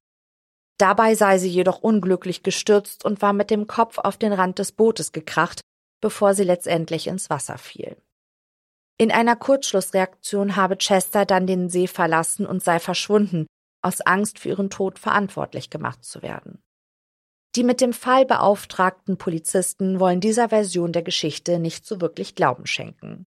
Dabei 0.77 1.15
sei 1.15 1.39
sie 1.39 1.49
jedoch 1.49 1.79
unglücklich 1.79 2.43
gestürzt 2.43 3.03
und 3.03 3.23
war 3.23 3.33
mit 3.33 3.49
dem 3.49 3.65
Kopf 3.65 3.97
auf 3.97 4.17
den 4.17 4.31
Rand 4.31 4.59
des 4.59 4.71
Bootes 4.71 5.11
gekracht, 5.11 5.61
bevor 6.01 6.35
sie 6.35 6.43
letztendlich 6.43 7.07
ins 7.07 7.31
Wasser 7.31 7.57
fiel. 7.57 7.97
In 8.99 9.11
einer 9.11 9.35
Kurzschlussreaktion 9.35 10.55
habe 10.55 10.77
Chester 10.77 11.25
dann 11.25 11.45
den 11.45 11.69
See 11.69 11.87
verlassen 11.87 12.45
und 12.45 12.63
sei 12.63 12.79
verschwunden, 12.79 13.45
aus 13.83 14.01
Angst 14.01 14.39
für 14.39 14.49
ihren 14.49 14.69
Tod 14.71 14.97
verantwortlich 14.97 15.69
gemacht 15.69 16.03
zu 16.03 16.23
werden. 16.23 16.63
Die 17.55 17.63
mit 17.63 17.79
dem 17.79 17.93
Fall 17.93 18.25
beauftragten 18.25 19.17
Polizisten 19.17 19.99
wollen 19.99 20.19
dieser 20.19 20.49
Version 20.49 20.91
der 20.91 21.03
Geschichte 21.03 21.59
nicht 21.59 21.85
so 21.85 22.01
wirklich 22.01 22.35
Glauben 22.35 22.65
schenken. 22.65 23.25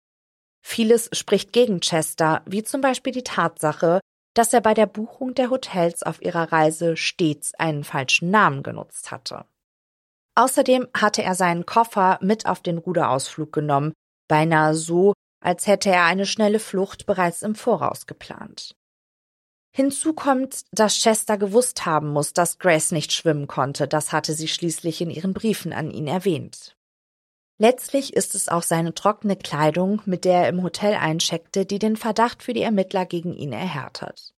Vieles 0.65 1.09
spricht 1.13 1.51
gegen 1.51 1.81
Chester, 1.81 2.41
wie 2.45 2.63
zum 2.63 2.81
Beispiel 2.81 3.11
die 3.11 3.23
Tatsache, 3.23 3.99
dass 4.33 4.53
er 4.53 4.61
bei 4.61 4.73
der 4.73 4.85
Buchung 4.85 5.33
der 5.35 5.49
Hotels 5.49 6.03
auf 6.03 6.21
ihrer 6.21 6.51
Reise 6.51 6.97
stets 6.97 7.53
einen 7.55 7.83
falschen 7.83 8.31
Namen 8.31 8.63
genutzt 8.63 9.11
hatte. 9.11 9.45
Außerdem 10.35 10.87
hatte 10.95 11.21
er 11.21 11.35
seinen 11.35 11.65
Koffer 11.65 12.17
mit 12.21 12.47
auf 12.47 12.61
den 12.61 12.79
Ruderausflug 12.79 13.51
genommen, 13.51 13.93
beinahe 14.27 14.73
so, 14.73 15.13
als 15.43 15.67
hätte 15.67 15.89
er 15.89 16.05
eine 16.05 16.25
schnelle 16.25 16.59
Flucht 16.59 17.05
bereits 17.05 17.41
im 17.41 17.53
Voraus 17.53 18.07
geplant. 18.07 18.75
Hinzu 19.75 20.13
kommt, 20.13 20.65
dass 20.71 21.01
Chester 21.01 21.37
gewusst 21.37 21.85
haben 21.85 22.09
muss, 22.09 22.33
dass 22.33 22.59
Grace 22.59 22.91
nicht 22.91 23.11
schwimmen 23.11 23.47
konnte, 23.47 23.87
das 23.87 24.11
hatte 24.11 24.33
sie 24.33 24.47
schließlich 24.47 25.01
in 25.01 25.09
ihren 25.09 25.33
Briefen 25.33 25.73
an 25.73 25.91
ihn 25.91 26.07
erwähnt. 26.07 26.77
Letztlich 27.57 28.13
ist 28.13 28.35
es 28.35 28.49
auch 28.49 28.63
seine 28.63 28.93
trockene 28.93 29.35
Kleidung, 29.35 30.01
mit 30.05 30.25
der 30.25 30.43
er 30.43 30.49
im 30.49 30.63
Hotel 30.63 30.95
eincheckte, 30.95 31.65
die 31.65 31.79
den 31.79 31.97
Verdacht 31.97 32.43
für 32.43 32.53
die 32.53 32.61
Ermittler 32.61 33.05
gegen 33.05 33.33
ihn 33.33 33.51
erhärtet. 33.51 34.33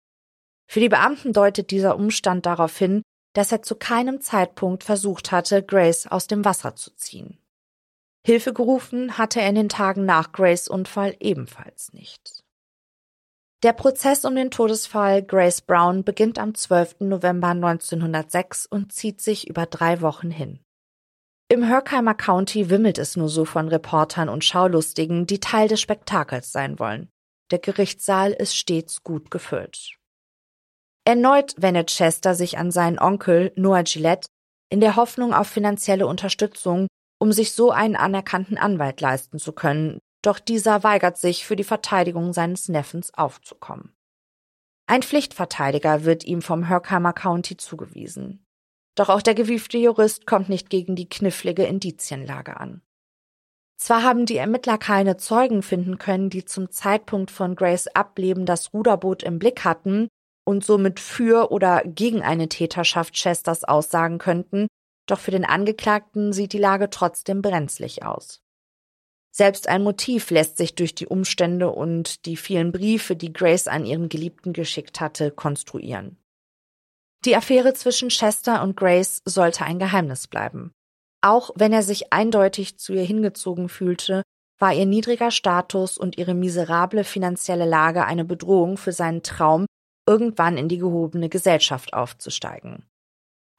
Für 0.68 0.80
die 0.80 0.90
Beamten 0.90 1.34
deutet 1.34 1.72
dieser 1.72 1.96
Umstand 1.96 2.46
darauf 2.46 2.78
hin, 2.78 3.02
dass 3.34 3.52
er 3.52 3.62
zu 3.62 3.76
keinem 3.76 4.22
Zeitpunkt 4.22 4.84
versucht 4.84 5.32
hatte, 5.32 5.64
Grace 5.64 6.08
aus 6.08 6.28
dem 6.28 6.46
Wasser 6.46 6.76
zu 6.76 6.96
ziehen. 6.96 7.40
Hilfe 8.26 8.54
gerufen 8.54 9.18
hatte 9.18 9.42
er 9.42 9.50
in 9.50 9.56
den 9.56 9.70
Tagen 9.70 10.06
nach 10.06 10.32
Grace 10.32 10.70
Unfall 10.70 11.16
ebenfalls 11.20 11.92
nicht. 11.92 12.44
Der 13.64 13.74
Prozess 13.74 14.26
um 14.26 14.36
den 14.36 14.52
Todesfall 14.52 15.24
Grace 15.24 15.62
Brown 15.62 16.04
beginnt 16.04 16.40
am 16.40 16.54
12. 16.54 17.02
November 17.02 17.50
1906 17.50 18.66
und 18.66 18.92
zieht 18.92 19.22
sich 19.22 19.48
über 19.48 19.66
drei 19.66 20.02
Wochen 20.02 20.32
hin. 20.32 20.60
Im 21.50 21.64
Herkimer 21.64 22.14
County 22.14 22.70
wimmelt 22.70 22.98
es 22.98 23.16
nur 23.16 23.30
so 23.30 23.46
von 23.46 23.68
Reportern 23.68 24.28
und 24.30 24.44
Schaulustigen, 24.44 25.28
die 25.28 25.40
Teil 25.40 25.68
des 25.68 25.82
Spektakels 25.82 26.52
sein 26.52 26.80
wollen. 26.80 27.10
Der 27.52 27.60
Gerichtssaal 27.60 28.32
ist 28.32 28.56
stets 28.56 29.04
gut 29.04 29.32
gefüllt. 29.32 29.98
Erneut 31.06 31.54
wendet 31.58 31.88
Chester 31.88 32.36
sich 32.36 32.58
an 32.58 32.72
seinen 32.72 33.00
Onkel 33.00 33.52
Noah 33.56 33.84
Gillette 33.84 34.28
in 34.70 34.80
der 34.80 34.96
Hoffnung 34.96 35.34
auf 35.34 35.48
finanzielle 35.48 36.08
Unterstützung, 36.08 36.88
um 37.24 37.32
sich 37.32 37.54
so 37.54 37.72
einen 37.72 37.96
anerkannten 37.96 38.58
Anwalt 38.58 39.00
leisten 39.00 39.40
zu 39.40 39.54
können, 39.54 40.00
doch 40.22 40.40
dieser 40.40 40.84
weigert 40.84 41.18
sich, 41.18 41.46
für 41.46 41.56
die 41.56 41.64
Verteidigung 41.64 42.34
seines 42.34 42.68
Neffens 42.68 43.14
aufzukommen. 43.14 43.96
Ein 44.88 45.04
Pflichtverteidiger 45.04 46.04
wird 46.04 46.26
ihm 46.26 46.42
vom 46.42 46.66
Herkimer 46.66 47.14
County 47.14 47.56
zugewiesen. 47.56 48.46
Doch 48.96 49.08
auch 49.08 49.22
der 49.22 49.36
gewiefte 49.36 49.78
Jurist 49.78 50.28
kommt 50.28 50.50
nicht 50.50 50.70
gegen 50.70 50.98
die 50.98 51.08
knifflige 51.08 51.64
Indizienlage 51.64 52.60
an. 52.60 52.82
Zwar 53.78 54.04
haben 54.04 54.26
die 54.26 54.36
Ermittler 54.36 54.78
keine 54.78 55.16
Zeugen 55.16 55.64
finden 55.64 56.00
können, 56.00 56.30
die 56.30 56.44
zum 56.44 56.72
Zeitpunkt 56.72 57.32
von 57.32 57.56
Grace 57.56 57.88
Ableben 57.88 58.46
das 58.46 58.74
Ruderboot 58.74 59.24
im 59.24 59.40
Blick 59.40 59.64
hatten 59.64 60.10
und 60.46 60.66
somit 60.66 61.00
für 61.00 61.54
oder 61.54 61.84
gegen 61.86 62.22
eine 62.22 62.50
Täterschaft 62.50 63.14
Chesters 63.14 63.64
aussagen 63.64 64.18
könnten, 64.18 64.68
doch 65.06 65.20
für 65.20 65.32
den 65.32 65.46
Angeklagten 65.46 66.34
sieht 66.34 66.54
die 66.54 66.60
Lage 66.60 66.90
trotzdem 66.90 67.42
brenzlig 67.42 68.04
aus. 68.04 68.42
Selbst 69.36 69.68
ein 69.68 69.84
Motiv 69.84 70.30
lässt 70.30 70.58
sich 70.58 70.76
durch 70.76 70.94
die 70.94 71.08
Umstände 71.08 71.72
und 71.72 72.26
die 72.28 72.38
vielen 72.38 72.72
Briefe, 72.72 73.16
die 73.16 73.34
Grace 73.34 73.68
an 73.68 73.86
ihren 73.86 74.08
Geliebten 74.08 74.54
geschickt 74.54 75.02
hatte, 75.02 75.32
konstruieren. 75.32 76.18
Die 77.26 77.36
Affäre 77.36 77.74
zwischen 77.74 78.10
Chester 78.10 78.62
und 78.62 78.78
Grace 78.78 79.22
sollte 79.26 79.66
ein 79.66 79.80
Geheimnis 79.80 80.28
bleiben. 80.28 80.72
Auch 81.22 81.52
wenn 81.56 81.74
er 81.74 81.82
sich 81.82 82.14
eindeutig 82.14 82.78
zu 82.78 82.94
ihr 82.94 83.04
hingezogen 83.04 83.70
fühlte, 83.70 84.24
war 84.60 84.74
ihr 84.74 84.86
niedriger 84.86 85.32
Status 85.32 85.98
und 85.98 86.18
ihre 86.18 86.34
miserable 86.34 87.04
finanzielle 87.04 87.66
Lage 87.66 88.06
eine 88.06 88.26
Bedrohung 88.26 88.78
für 88.78 88.92
seinen 88.92 89.24
Traum, 89.24 89.66
irgendwann 90.06 90.58
in 90.58 90.68
die 90.68 90.78
gehobene 90.78 91.30
Gesellschaft 91.30 91.94
aufzusteigen. 91.94 92.86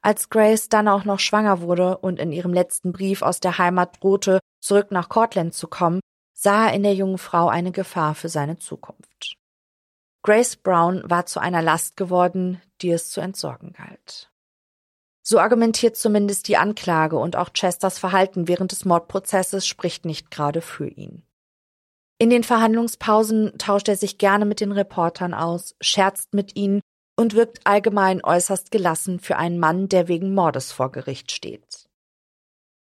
Als 0.05 0.29
Grace 0.29 0.69
dann 0.69 0.87
auch 0.87 1.03
noch 1.03 1.19
schwanger 1.19 1.61
wurde 1.61 1.97
und 1.97 2.19
in 2.19 2.31
ihrem 2.31 2.53
letzten 2.53 2.93
Brief 2.93 3.23
aus 3.23 3.39
der 3.39 3.57
Heimat 3.57 4.03
drohte, 4.03 4.39
zurück 4.61 4.91
nach 4.91 5.09
Cortland 5.09 5.55
zu 5.55 5.67
kommen, 5.67 5.99
sah 6.31 6.67
er 6.67 6.73
in 6.73 6.83
der 6.83 6.93
jungen 6.93 7.17
Frau 7.17 7.47
eine 7.47 7.71
Gefahr 7.71 8.13
für 8.13 8.29
seine 8.29 8.59
Zukunft. 8.59 9.35
Grace 10.21 10.57
Brown 10.57 11.01
war 11.09 11.25
zu 11.25 11.39
einer 11.39 11.63
Last 11.63 11.97
geworden, 11.97 12.61
die 12.83 12.91
es 12.91 13.09
zu 13.09 13.19
entsorgen 13.19 13.73
galt. 13.73 14.31
So 15.23 15.39
argumentiert 15.39 15.97
zumindest 15.97 16.49
die 16.49 16.57
Anklage 16.57 17.17
und 17.17 17.35
auch 17.35 17.49
Chesters 17.49 17.97
Verhalten 17.97 18.47
während 18.47 18.73
des 18.73 18.85
Mordprozesses 18.85 19.65
spricht 19.65 20.05
nicht 20.05 20.29
gerade 20.29 20.61
für 20.61 20.87
ihn. 20.87 21.23
In 22.19 22.29
den 22.29 22.43
Verhandlungspausen 22.43 23.57
tauscht 23.57 23.87
er 23.87 23.95
sich 23.97 24.19
gerne 24.19 24.45
mit 24.45 24.59
den 24.59 24.71
Reportern 24.71 25.33
aus, 25.33 25.75
scherzt 25.81 26.35
mit 26.35 26.55
ihnen 26.55 26.81
und 27.15 27.33
wirkt 27.33 27.65
allgemein 27.65 28.23
äußerst 28.23 28.71
gelassen 28.71 29.19
für 29.19 29.37
einen 29.37 29.59
Mann, 29.59 29.89
der 29.89 30.07
wegen 30.07 30.33
Mordes 30.33 30.71
vor 30.71 30.91
Gericht 30.91 31.31
steht. 31.31 31.85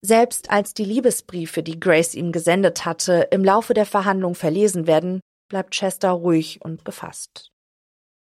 Selbst 0.02 0.50
als 0.50 0.72
die 0.72 0.84
Liebesbriefe, 0.84 1.62
die 1.62 1.78
Grace 1.78 2.14
ihm 2.14 2.32
gesendet 2.32 2.86
hatte, 2.86 3.28
im 3.30 3.44
Laufe 3.44 3.74
der 3.74 3.86
Verhandlung 3.86 4.34
verlesen 4.34 4.86
werden, 4.86 5.20
bleibt 5.48 5.74
Chester 5.74 6.10
ruhig 6.10 6.62
und 6.62 6.84
gefasst. 6.84 7.50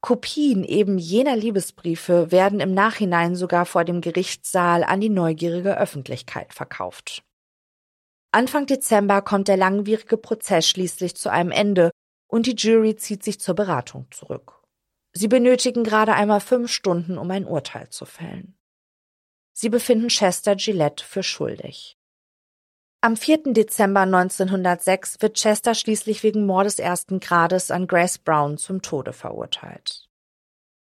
Kopien 0.02 0.64
eben 0.64 0.98
jener 0.98 1.36
Liebesbriefe 1.36 2.32
werden 2.32 2.58
im 2.58 2.74
Nachhinein 2.74 3.36
sogar 3.36 3.64
vor 3.64 3.84
dem 3.84 4.00
Gerichtssaal 4.00 4.82
an 4.82 5.00
die 5.00 5.08
neugierige 5.08 5.78
Öffentlichkeit 5.78 6.52
verkauft. 6.52 7.22
Anfang 8.32 8.66
Dezember 8.66 9.22
kommt 9.22 9.46
der 9.46 9.56
langwierige 9.56 10.16
Prozess 10.16 10.66
schließlich 10.66 11.14
zu 11.14 11.30
einem 11.30 11.52
Ende 11.52 11.90
und 12.26 12.46
die 12.46 12.56
Jury 12.56 12.96
zieht 12.96 13.22
sich 13.22 13.38
zur 13.38 13.54
Beratung 13.54 14.06
zurück. 14.10 14.61
Sie 15.12 15.28
benötigen 15.28 15.84
gerade 15.84 16.14
einmal 16.14 16.40
fünf 16.40 16.70
Stunden, 16.70 17.18
um 17.18 17.30
ein 17.30 17.44
Urteil 17.44 17.88
zu 17.90 18.06
fällen. 18.06 18.56
Sie 19.52 19.68
befinden 19.68 20.08
Chester 20.08 20.56
Gillette 20.56 21.04
für 21.04 21.22
schuldig. 21.22 21.98
Am 23.02 23.16
4. 23.16 23.52
Dezember 23.52 24.02
1906 24.02 25.20
wird 25.20 25.36
Chester 25.36 25.74
schließlich 25.74 26.22
wegen 26.22 26.46
Mordes 26.46 26.78
ersten 26.78 27.20
Grades 27.20 27.70
an 27.70 27.86
Grace 27.86 28.18
Brown 28.18 28.58
zum 28.58 28.80
Tode 28.80 29.12
verurteilt. 29.12 30.08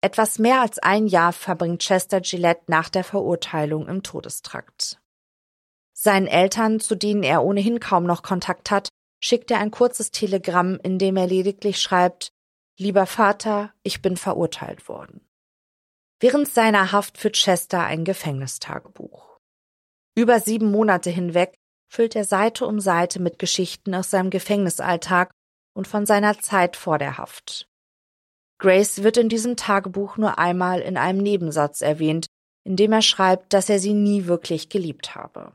Etwas 0.02 0.40
mehr 0.40 0.62
als 0.62 0.80
ein 0.80 1.08
Jahr 1.08 1.34
verbringt 1.34 1.82
Chester 1.82 2.22
Gillette 2.22 2.64
nach 2.68 2.90
der 2.90 3.04
Verurteilung 3.04 3.88
im 3.88 4.02
Todestrakt. 4.02 5.00
Seinen 5.94 6.28
Eltern, 6.28 6.80
zu 6.80 6.96
denen 6.96 7.24
er 7.24 7.44
ohnehin 7.44 7.80
kaum 7.80 8.06
noch 8.06 8.24
Kontakt 8.24 8.72
hat, 8.72 8.90
schickt 9.20 9.52
er 9.52 9.60
ein 9.60 9.72
kurzes 9.72 10.12
Telegramm, 10.12 10.80
in 10.82 10.98
dem 10.98 11.18
er 11.18 11.28
lediglich 11.28 11.80
schreibt, 11.80 12.32
Lieber 12.78 13.06
Vater, 13.06 13.74
ich 13.84 14.02
bin 14.02 14.18
verurteilt 14.18 14.88
worden. 14.88 15.22
Während 16.20 16.48
seiner 16.48 16.92
Haft 16.92 17.18
führt 17.18 17.36
Chester 17.36 17.84
ein 17.84 18.06
Gefängnistagebuch. 18.06 19.40
Über 20.16 20.40
sieben 20.40 20.72
Monate 20.72 21.10
hinweg 21.10 21.56
füllt 21.92 22.16
er 22.16 22.26
Seite 22.26 22.66
um 22.66 22.80
Seite 22.80 23.20
mit 23.22 23.40
Geschichten 23.40 23.94
aus 23.96 24.10
seinem 24.10 24.30
Gefängnisalltag 24.30 25.32
und 25.74 25.88
von 25.88 26.06
seiner 26.06 26.40
Zeit 26.40 26.76
vor 26.76 26.98
der 26.98 27.18
Haft. 27.18 27.68
Grace 28.60 29.04
wird 29.04 29.18
in 29.18 29.30
diesem 29.30 29.58
Tagebuch 29.58 30.18
nur 30.18 30.38
einmal 30.38 30.82
in 30.82 30.96
einem 30.96 31.20
Nebensatz 31.20 31.82
erwähnt, 31.82 32.28
in 32.64 32.76
dem 32.76 32.94
er 32.94 33.02
schreibt, 33.02 33.54
dass 33.54 33.70
er 33.70 33.80
sie 33.80 33.94
nie 33.94 34.28
wirklich 34.28 34.70
geliebt 34.70 35.16
habe. 35.16 35.54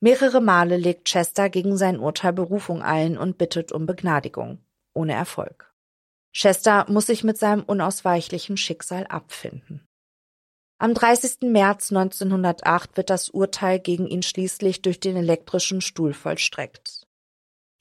Mehrere 0.00 0.40
Male 0.40 0.76
legt 0.76 1.08
Chester 1.08 1.48
gegen 1.48 1.76
sein 1.76 2.00
Urteil 2.00 2.32
Berufung 2.32 2.82
ein 2.82 3.16
und 3.16 3.38
bittet 3.38 3.72
um 3.72 3.86
Begnadigung, 3.86 4.58
ohne 4.92 5.14
Erfolg. 5.14 5.65
Chester 6.36 6.84
muss 6.90 7.06
sich 7.06 7.24
mit 7.24 7.38
seinem 7.38 7.62
unausweichlichen 7.62 8.58
Schicksal 8.58 9.06
abfinden. 9.06 9.86
Am 10.78 10.92
30. 10.92 11.50
März 11.50 11.90
1908 11.90 12.98
wird 12.98 13.08
das 13.08 13.30
Urteil 13.30 13.80
gegen 13.80 14.06
ihn 14.06 14.22
schließlich 14.22 14.82
durch 14.82 15.00
den 15.00 15.16
elektrischen 15.16 15.80
Stuhl 15.80 16.12
vollstreckt. 16.12 17.06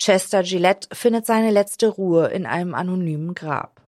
Chester 0.01 0.43
Gillette 0.43 0.87
findet 0.95 1.25
seine 1.25 1.51
letzte 1.51 1.89
Ruhe 1.89 2.27
in 2.27 2.45
einem 2.45 2.73
anonymen 2.75 3.35
Grab. 3.35 3.83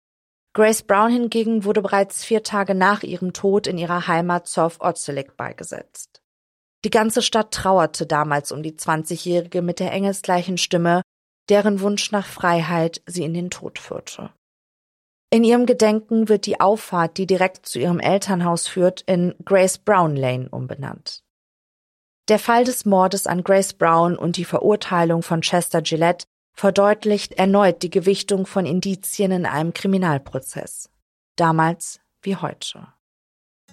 Grace 0.55 0.83
Brown 0.83 1.12
hingegen 1.12 1.64
wurde 1.64 1.83
bereits 1.83 2.24
vier 2.24 2.42
Tage 2.42 2.74
nach 2.74 3.03
ihrem 3.03 3.35
Tod 3.35 3.66
in 3.66 3.77
ihrer 3.77 4.07
Heimat 4.07 4.48
South 4.48 4.81
Otzelic 4.81 5.37
beigesetzt. 5.37 6.22
Die 6.87 6.90
ganze 6.90 7.20
Stadt 7.20 7.53
trauerte 7.53 8.07
damals 8.07 8.50
um 8.50 8.62
die 8.62 8.72
20-Jährige 8.72 9.61
mit 9.61 9.79
der 9.79 9.92
engelsgleichen 9.92 10.57
Stimme, 10.57 11.03
deren 11.50 11.81
Wunsch 11.81 12.12
nach 12.12 12.27
Freiheit 12.27 13.03
sie 13.05 13.24
in 13.24 13.35
den 13.35 13.50
Tod 13.50 13.79
führte. 13.79 14.31
In 15.35 15.42
ihrem 15.42 15.66
Gedenken 15.66 16.29
wird 16.29 16.47
die 16.47 16.61
Auffahrt, 16.61 17.18
die 17.18 17.27
direkt 17.27 17.66
zu 17.66 17.81
ihrem 17.81 17.99
Elternhaus 17.99 18.68
führt, 18.68 19.01
in 19.01 19.35
Grace 19.44 19.79
Brown 19.79 20.14
Lane 20.14 20.49
umbenannt. 20.49 21.25
Der 22.29 22.38
Fall 22.38 22.62
des 22.62 22.85
Mordes 22.85 23.27
an 23.27 23.42
Grace 23.42 23.73
Brown 23.73 24.16
und 24.16 24.37
die 24.37 24.44
Verurteilung 24.44 25.25
von 25.25 25.40
Chester 25.40 25.83
Gillette 25.83 26.27
verdeutlicht 26.53 27.33
erneut 27.33 27.83
die 27.83 27.90
Gewichtung 27.90 28.47
von 28.47 28.64
Indizien 28.64 29.33
in 29.33 29.44
einem 29.44 29.75
Kriminalprozess. 29.75 30.88
Damals 31.35 31.99
wie 32.23 32.37
heute. 32.37 32.87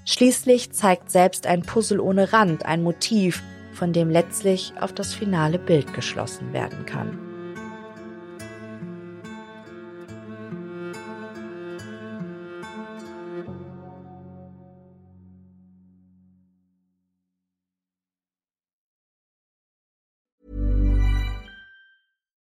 Schließlich 0.05 0.71
zeigt 0.71 1.11
selbst 1.11 1.45
ein 1.45 1.61
Puzzle 1.61 1.99
ohne 1.99 2.33
Rand 2.33 2.65
ein 2.65 2.81
Motiv, 2.81 3.43
von 3.73 3.93
dem 3.93 4.09
letztlich 4.09 4.73
auf 4.79 4.93
das 4.93 5.13
finale 5.13 5.59
Bild 5.59 5.93
geschlossen 5.93 6.53
werden 6.53 6.87
kann. 6.87 7.30